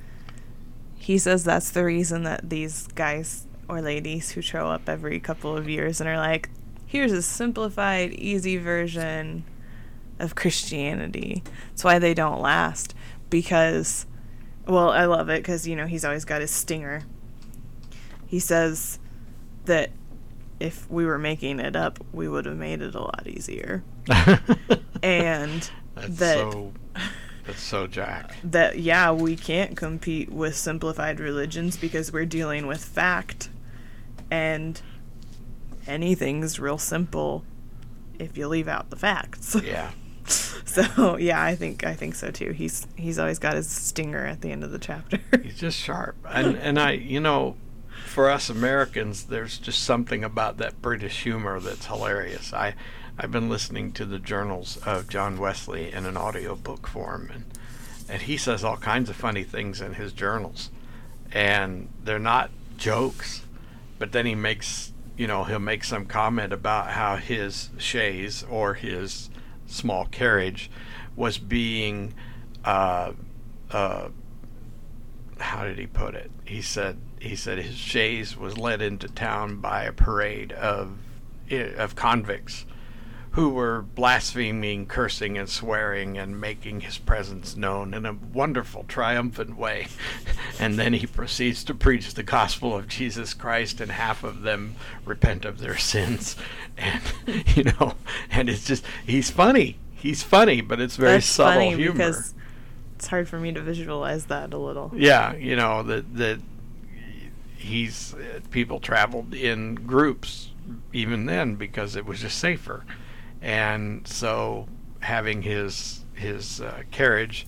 he 0.94 1.18
says 1.18 1.44
that's 1.44 1.70
the 1.70 1.84
reason 1.84 2.22
that 2.22 2.48
these 2.48 2.86
guys 2.88 3.46
or 3.68 3.82
ladies 3.82 4.32
who 4.32 4.40
show 4.40 4.68
up 4.68 4.88
every 4.88 5.18
couple 5.18 5.56
of 5.56 5.68
years 5.68 6.00
and 6.00 6.08
are 6.08 6.18
like, 6.18 6.50
here's 6.86 7.12
a 7.12 7.22
simplified, 7.22 8.12
easy 8.12 8.56
version 8.56 9.44
of 10.18 10.36
Christianity. 10.36 11.42
That's 11.70 11.84
why 11.84 11.98
they 11.98 12.14
don't 12.14 12.40
last. 12.40 12.94
Because, 13.28 14.06
well, 14.66 14.90
I 14.90 15.06
love 15.06 15.28
it 15.28 15.42
because, 15.42 15.66
you 15.66 15.74
know, 15.74 15.86
he's 15.86 16.04
always 16.04 16.24
got 16.24 16.40
his 16.40 16.52
stinger. 16.52 17.02
He 18.26 18.38
says 18.38 19.00
that 19.64 19.90
if 20.60 20.90
we 20.90 21.04
were 21.06 21.18
making 21.18 21.60
it 21.60 21.76
up, 21.76 21.98
we 22.12 22.28
would 22.28 22.46
have 22.46 22.56
made 22.56 22.80
it 22.82 22.94
a 22.94 23.00
lot 23.00 23.26
easier. 23.26 23.84
And 25.02 25.70
That's 25.94 26.18
that 26.18 26.36
so. 26.38 26.72
That's 27.46 27.60
so 27.62 27.86
Jack. 27.86 28.34
that 28.42 28.78
yeah 28.80 29.12
we 29.12 29.36
can't 29.36 29.76
compete 29.76 30.32
with 30.32 30.56
simplified 30.56 31.20
religions 31.20 31.76
because 31.76 32.12
we're 32.12 32.24
dealing 32.24 32.66
with 32.66 32.84
fact 32.84 33.50
and 34.30 34.80
anything's 35.86 36.58
real 36.58 36.78
simple 36.78 37.44
if 38.18 38.36
you 38.36 38.48
leave 38.48 38.66
out 38.66 38.90
the 38.90 38.96
facts 38.96 39.54
Yeah. 39.64 39.92
so 40.24 41.16
yeah 41.18 41.40
i 41.40 41.54
think 41.54 41.84
i 41.84 41.94
think 41.94 42.16
so 42.16 42.32
too 42.32 42.50
he's 42.50 42.84
he's 42.96 43.18
always 43.18 43.38
got 43.38 43.54
his 43.54 43.68
stinger 43.68 44.26
at 44.26 44.40
the 44.40 44.50
end 44.50 44.64
of 44.64 44.72
the 44.72 44.78
chapter 44.80 45.20
He's 45.40 45.56
just 45.58 45.78
sharp. 45.78 46.16
And 46.28 46.56
and 46.56 46.80
I, 46.80 46.92
you 46.92 47.20
know, 47.20 47.56
for 48.16 48.30
us 48.30 48.48
Americans, 48.48 49.24
there's 49.24 49.58
just 49.58 49.82
something 49.82 50.24
about 50.24 50.56
that 50.56 50.80
British 50.80 51.24
humor 51.24 51.60
that's 51.60 51.84
hilarious. 51.84 52.50
I 52.50 52.74
I've 53.18 53.30
been 53.30 53.50
listening 53.50 53.92
to 53.92 54.06
the 54.06 54.18
journals 54.18 54.78
of 54.86 55.10
John 55.10 55.38
Wesley 55.38 55.92
in 55.92 56.06
an 56.06 56.16
audiobook 56.16 56.86
form 56.86 57.30
and 57.30 57.44
and 58.08 58.22
he 58.22 58.38
says 58.38 58.64
all 58.64 58.78
kinds 58.78 59.10
of 59.10 59.16
funny 59.16 59.44
things 59.44 59.82
in 59.82 59.92
his 59.92 60.14
journals. 60.14 60.70
And 61.30 61.90
they're 62.02 62.18
not 62.18 62.48
jokes, 62.78 63.42
but 63.98 64.12
then 64.12 64.24
he 64.24 64.34
makes 64.34 64.94
you 65.18 65.26
know, 65.26 65.44
he'll 65.44 65.58
make 65.58 65.84
some 65.84 66.06
comment 66.06 66.54
about 66.54 66.92
how 66.92 67.16
his 67.16 67.68
chaise 67.76 68.42
or 68.44 68.72
his 68.72 69.28
small 69.66 70.06
carriage 70.06 70.70
was 71.16 71.36
being 71.36 72.14
uh, 72.64 73.12
uh, 73.70 74.08
how 75.38 75.64
did 75.64 75.76
he 75.76 75.86
put 75.86 76.14
it? 76.14 76.30
He 76.46 76.62
said 76.62 76.96
he 77.20 77.36
said 77.36 77.58
his 77.58 77.76
chaise 77.76 78.36
was 78.36 78.58
led 78.58 78.82
into 78.82 79.08
town 79.08 79.60
by 79.60 79.84
a 79.84 79.92
parade 79.92 80.52
of 80.52 80.98
of 81.50 81.94
convicts 81.94 82.66
who 83.36 83.50
were 83.50 83.82
blaspheming, 83.82 84.86
cursing, 84.86 85.36
and 85.36 85.46
swearing, 85.46 86.16
and 86.16 86.40
making 86.40 86.80
his 86.80 86.96
presence 86.96 87.54
known 87.54 87.92
in 87.92 88.06
a 88.06 88.14
wonderful, 88.32 88.82
triumphant 88.88 89.58
way. 89.58 89.86
and 90.58 90.78
then 90.78 90.94
he 90.94 91.06
proceeds 91.06 91.62
to 91.62 91.74
preach 91.74 92.14
the 92.14 92.22
gospel 92.22 92.74
of 92.74 92.88
Jesus 92.88 93.34
Christ, 93.34 93.78
and 93.78 93.92
half 93.92 94.24
of 94.24 94.40
them 94.40 94.74
repent 95.04 95.44
of 95.44 95.58
their 95.58 95.76
sins. 95.76 96.36
And 96.78 97.02
you 97.56 97.64
know, 97.64 97.94
and 98.30 98.50
it's 98.50 98.66
just 98.66 98.84
he's 99.06 99.30
funny. 99.30 99.78
He's 99.94 100.22
funny, 100.22 100.60
but 100.60 100.78
it's 100.78 100.96
very 100.96 101.12
that's 101.12 101.26
subtle 101.26 101.54
funny 101.54 101.74
humor. 101.74 101.92
because 101.92 102.34
it's 102.96 103.06
hard 103.06 103.30
for 103.30 103.40
me 103.40 103.50
to 103.52 103.62
visualize 103.62 104.26
that 104.26 104.52
a 104.52 104.58
little 104.58 104.92
Yeah, 104.94 105.34
you 105.36 105.56
know 105.56 105.82
that 105.84 106.14
that 106.16 106.40
he's 107.56 108.14
uh, 108.14 108.40
people 108.50 108.80
traveled 108.80 109.34
in 109.34 109.74
groups 109.74 110.50
even 110.92 111.26
then 111.26 111.56
because 111.56 111.96
it 111.96 112.04
was 112.06 112.20
just 112.20 112.38
safer, 112.38 112.84
and 113.40 114.06
so 114.06 114.68
having 115.00 115.42
his 115.42 116.04
his 116.14 116.60
uh, 116.60 116.82
carriage 116.90 117.46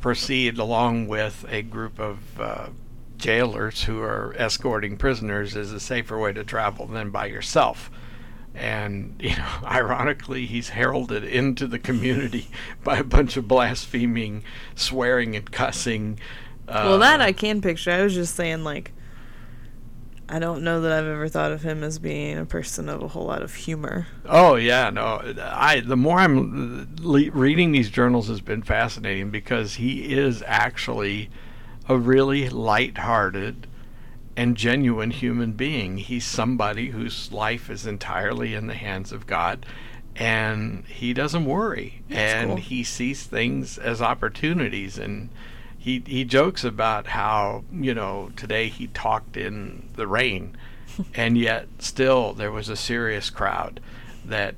proceed 0.00 0.58
along 0.58 1.06
with 1.06 1.44
a 1.48 1.62
group 1.62 1.98
of 2.00 2.40
uh, 2.40 2.66
jailers 3.16 3.84
who 3.84 4.00
are 4.00 4.34
escorting 4.36 4.96
prisoners 4.96 5.54
is 5.54 5.72
a 5.72 5.78
safer 5.78 6.18
way 6.18 6.32
to 6.32 6.42
travel 6.42 6.86
than 6.86 7.10
by 7.10 7.26
yourself. 7.26 7.90
And 8.54 9.16
you 9.20 9.36
know, 9.36 9.48
ironically, 9.64 10.46
he's 10.46 10.70
heralded 10.70 11.24
into 11.24 11.66
the 11.66 11.78
community 11.78 12.48
by 12.84 12.98
a 12.98 13.04
bunch 13.04 13.36
of 13.36 13.48
blaspheming, 13.48 14.42
swearing, 14.74 15.36
and 15.36 15.50
cussing. 15.50 16.18
Uh, 16.68 16.84
well 16.86 16.98
that 17.00 17.20
i 17.20 17.32
can 17.32 17.60
picture 17.60 17.90
i 17.90 18.02
was 18.02 18.14
just 18.14 18.36
saying 18.36 18.62
like 18.62 18.92
I 20.28 20.38
don't 20.38 20.62
know 20.62 20.80
that 20.80 20.92
I've 20.92 21.06
ever 21.06 21.28
thought 21.28 21.52
of 21.52 21.62
him 21.62 21.82
as 21.82 21.98
being 21.98 22.38
a 22.38 22.46
person 22.46 22.88
of 22.88 23.02
a 23.02 23.08
whole 23.08 23.26
lot 23.26 23.42
of 23.42 23.54
humor. 23.54 24.06
Oh 24.24 24.54
yeah, 24.54 24.88
no. 24.90 25.34
I 25.40 25.80
the 25.80 25.96
more 25.96 26.18
I'm 26.18 26.96
le- 27.00 27.30
reading 27.30 27.72
these 27.72 27.90
journals 27.90 28.28
has 28.28 28.40
been 28.40 28.62
fascinating 28.62 29.30
because 29.30 29.74
he 29.74 30.14
is 30.14 30.42
actually 30.46 31.28
a 31.88 31.98
really 31.98 32.48
light-hearted 32.48 33.66
and 34.36 34.56
genuine 34.56 35.10
human 35.10 35.52
being. 35.52 35.98
He's 35.98 36.24
somebody 36.24 36.90
whose 36.90 37.30
life 37.32 37.68
is 37.68 37.86
entirely 37.86 38.54
in 38.54 38.66
the 38.68 38.74
hands 38.74 39.12
of 39.12 39.26
God 39.26 39.66
and 40.16 40.84
he 40.86 41.12
doesn't 41.12 41.44
worry 41.44 42.02
That's 42.08 42.20
and 42.20 42.48
cool. 42.50 42.56
he 42.58 42.84
sees 42.84 43.24
things 43.24 43.78
as 43.78 44.00
opportunities 44.02 44.98
and 44.98 45.30
he 45.82 46.00
he 46.06 46.24
jokes 46.24 46.62
about 46.62 47.08
how 47.08 47.64
you 47.72 47.92
know 47.92 48.30
today 48.36 48.68
he 48.68 48.86
talked 48.86 49.36
in 49.36 49.88
the 49.96 50.06
rain 50.06 50.56
and 51.14 51.36
yet 51.36 51.66
still 51.80 52.32
there 52.32 52.52
was 52.52 52.68
a 52.68 52.76
serious 52.76 53.30
crowd 53.30 53.80
that 54.24 54.54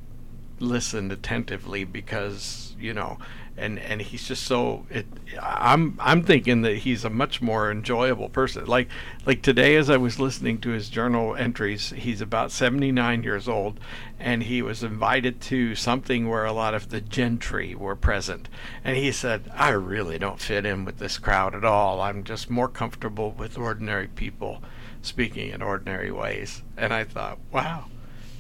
listened 0.61 1.11
attentively 1.11 1.83
because 1.83 2.77
you 2.79 2.93
know 2.93 3.19
and 3.57 3.79
and 3.79 4.03
he's 4.03 4.27
just 4.27 4.43
so 4.45 4.85
it 4.90 5.07
i'm 5.40 5.97
i'm 6.01 6.23
thinking 6.23 6.62
that 6.62 6.79
he's 6.79 7.05
a 7.05 7.11
much 7.11 7.40
more 7.40 7.71
enjoyable 7.71 8.29
person. 8.29 8.64
Like 8.67 8.88
like 9.27 9.43
today 9.43 9.77
as 9.77 9.88
i 9.88 9.97
was 9.97 10.19
listening 10.19 10.59
to 10.62 10.71
his 10.71 10.88
journal 10.88 11.37
entries 11.37 11.90
he's 11.90 12.21
about 12.21 12.51
79 12.51 13.23
years 13.23 13.49
old 13.49 13.79
and 14.19 14.43
he 14.45 14.61
was 14.62 14.83
invited 14.83 15.40
to 15.43 15.75
something 15.75 16.29
where 16.29 16.45
a 16.45 16.53
lot 16.53 16.75
of 16.75 16.88
the 16.88 17.01
gentry 17.01 17.75
were 17.75 17.97
present. 17.97 18.49
And 18.83 18.97
he 18.97 19.12
said 19.12 19.51
i 19.55 19.71
really 19.71 20.19
don't 20.19 20.40
fit 20.40 20.67
in 20.67 20.85
with 20.85 20.99
this 20.99 21.19
crowd 21.19 21.55
at 21.55 21.64
all. 21.64 22.01
I'm 22.01 22.25
just 22.25 22.51
more 22.51 22.69
comfortable 22.69 23.31
with 23.31 23.57
ordinary 23.57 24.09
people 24.09 24.62
speaking 25.01 25.51
in 25.51 25.62
ordinary 25.62 26.11
ways. 26.11 26.62
And 26.77 26.93
i 26.93 27.05
thought 27.05 27.38
wow 27.53 27.87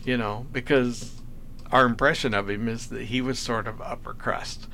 you 0.04 0.16
know 0.16 0.46
because 0.52 1.22
our 1.70 1.86
impression 1.86 2.34
of 2.34 2.50
him 2.50 2.68
is 2.68 2.88
that 2.88 3.04
he 3.04 3.20
was 3.20 3.38
sort 3.38 3.66
of 3.66 3.80
upper 3.80 4.12
crust 4.12 4.68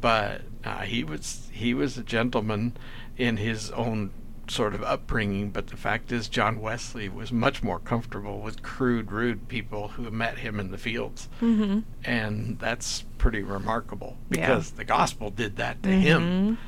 but 0.00 0.42
uh, 0.64 0.78
he 0.80 1.04
was 1.04 1.48
he 1.52 1.74
was 1.74 1.96
a 1.98 2.02
gentleman 2.02 2.76
in 3.16 3.36
his 3.36 3.70
own 3.72 4.10
sort 4.48 4.74
of 4.74 4.82
upbringing. 4.82 5.50
But 5.50 5.68
the 5.68 5.76
fact 5.76 6.10
is, 6.10 6.28
John 6.28 6.60
Wesley 6.60 7.08
was 7.08 7.30
much 7.32 7.62
more 7.62 7.78
comfortable 7.78 8.40
with 8.40 8.62
crude, 8.62 9.12
rude 9.12 9.46
people 9.48 9.88
who 9.88 10.10
met 10.10 10.38
him 10.38 10.58
in 10.58 10.70
the 10.70 10.78
fields, 10.78 11.28
Mm-hmm. 11.40 11.80
and 12.04 12.58
that's 12.58 13.04
pretty 13.18 13.42
remarkable 13.42 14.16
Yeah. 14.30 14.46
because 14.48 14.70
the 14.72 14.84
gospel 14.84 15.30
did 15.30 15.56
that 15.56 15.82
to 15.84 15.88
him. 15.90 16.58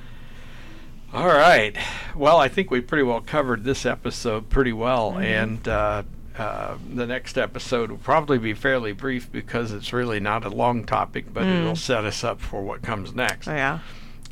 All 1.13 1.27
right. 1.27 1.77
Well, 2.17 2.39
I 2.39 2.49
think 2.49 2.71
we 2.71 2.81
pretty 2.81 3.03
well 3.05 3.21
covered 3.21 3.65
this 3.65 3.85
episode 3.85 4.49
pretty 4.49 4.73
well, 4.73 5.19
and 5.19 5.67
uh, 5.69 6.05
uh, 6.39 6.77
the 6.95 7.07
next 7.07 7.37
episode 7.39 7.91
will 7.91 7.99
probably 7.99 8.39
be 8.39 8.55
fairly 8.55 8.93
brief 8.93 9.31
because 9.31 9.73
it's 9.73 9.93
really 9.93 10.21
not 10.21 10.45
a 10.45 10.49
long 10.49 10.85
topic, 10.85 11.33
but 11.33 11.45
it'll 11.45 11.77
set 11.77 12.05
us 12.05 12.25
up 12.25 12.41
for 12.41 12.63
what 12.63 12.83
comes 12.83 13.15
next. 13.15 13.49
Oh 13.49 13.55
yeah. 13.55 13.81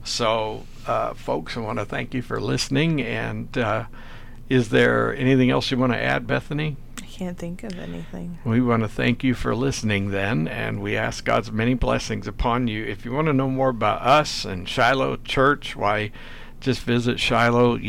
So, 0.05 0.65
uh, 0.87 1.15
folks, 1.15 1.57
I 1.57 1.61
want 1.61 1.79
to 1.79 1.85
thank 1.85 2.15
you 2.15 2.23
for 2.23 2.41
listening. 2.41 3.01
And 3.03 3.57
uh, 3.57 3.85
is 4.49 4.71
there 4.71 5.15
anything 5.15 5.51
else 5.51 5.71
you 5.71 5.77
want 5.77 5.93
to 5.93 5.99
add, 5.99 6.27
Bethany? 6.27 6.77
I 6.99 7.07
can't 7.07 7.39
think 7.39 7.63
of 7.63 7.79
anything. 7.79 8.39
We 8.45 8.61
want 8.61 8.83
to 8.83 8.89
thank 8.89 9.23
you 9.23 9.35
for 9.35 9.55
listening 9.55 10.11
then, 10.11 10.49
and 10.49 10.81
we 10.81 10.97
ask 10.97 11.25
God's 11.25 11.53
many 11.53 11.75
blessings 11.75 12.27
upon 12.27 12.67
you. 12.67 12.85
If 12.85 13.05
you 13.05 13.13
want 13.13 13.27
to 13.27 13.33
know 13.33 13.49
more 13.49 13.69
about 13.69 14.03
us 14.03 14.45
and 14.45 14.69
Shiloh 14.69 15.17
Church, 15.17 15.77
why, 15.77 16.13
just 16.61 16.81
visit 16.83 17.17
shilohum.org. 17.17 17.83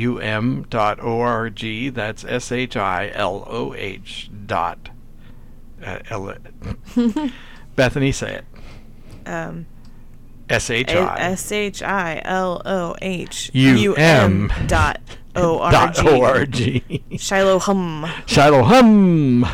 That's 1.94 2.24
S 2.26 2.52
H 2.52 2.76
I 2.78 3.12
L 3.14 3.44
O 3.48 3.74
H 3.74 4.30
dot. 4.46 4.90
Uh, 5.84 6.00
L- 6.10 6.36
Bethany, 7.76 8.12
say 8.12 8.36
it. 8.36 8.46
Um, 9.28 9.66
S 10.50 10.70
H 10.70 10.90
I 10.92 11.20
S 11.20 11.52
H 11.52 11.82
I 11.82 12.22
L 12.26 12.62
O 12.66 12.96
H 13.02 13.52
U 13.54 13.96
M 13.96 14.52
dot 14.68 15.00
O 15.36 15.60
R 15.60 15.72
dot 15.72 15.96
G. 15.96 16.08
O 16.08 16.22
R 16.24 16.46
G. 16.46 17.04
Shiloh 17.18 17.60
hum. 17.60 18.10
Shiloh 18.26 18.64
hum. 18.64 19.46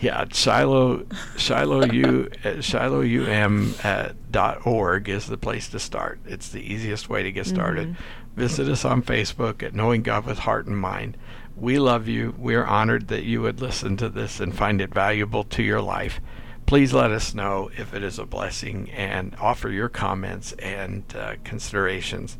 Yeah, 0.00 0.24
Shiloh 0.32 1.06
Shiloh 1.36 1.92
U 1.92 2.30
uh, 2.44 2.60
Shiloh 2.60 3.02
UM 3.02 3.74
uh, 3.84 4.10
dot 4.30 4.66
org 4.66 5.08
is 5.08 5.26
the 5.26 5.36
place 5.36 5.68
to 5.68 5.78
start. 5.78 6.20
It's 6.26 6.48
the 6.48 6.60
easiest 6.60 7.08
way 7.08 7.22
to 7.22 7.32
get 7.32 7.46
started. 7.46 7.96
Visit 8.36 8.68
us 8.68 8.84
on 8.84 9.02
Facebook 9.02 9.62
at 9.62 9.74
Knowing 9.74 10.02
God 10.02 10.24
with 10.24 10.40
Heart 10.40 10.66
and 10.66 10.78
Mind. 10.78 11.16
We 11.56 11.78
love 11.78 12.08
you. 12.08 12.34
We 12.38 12.54
are 12.54 12.66
honored 12.66 13.08
that 13.08 13.24
you 13.24 13.42
would 13.42 13.60
listen 13.60 13.96
to 13.98 14.08
this 14.08 14.40
and 14.40 14.56
find 14.56 14.80
it 14.80 14.94
valuable 14.94 15.44
to 15.44 15.62
your 15.62 15.82
life. 15.82 16.20
Please 16.64 16.94
let 16.94 17.10
us 17.10 17.34
know 17.34 17.70
if 17.76 17.92
it 17.92 18.02
is 18.02 18.18
a 18.18 18.24
blessing 18.24 18.88
and 18.92 19.36
offer 19.40 19.68
your 19.68 19.88
comments 19.88 20.52
and 20.52 21.04
uh, 21.14 21.34
considerations. 21.44 22.38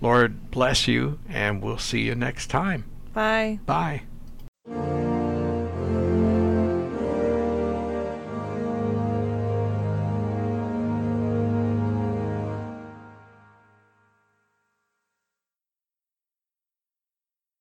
Lord 0.00 0.50
bless 0.50 0.86
you, 0.86 1.18
and 1.28 1.62
we'll 1.62 1.78
see 1.78 2.00
you 2.00 2.14
next 2.14 2.48
time. 2.48 2.84
Bye. 3.12 3.60
Bye. 3.64 4.02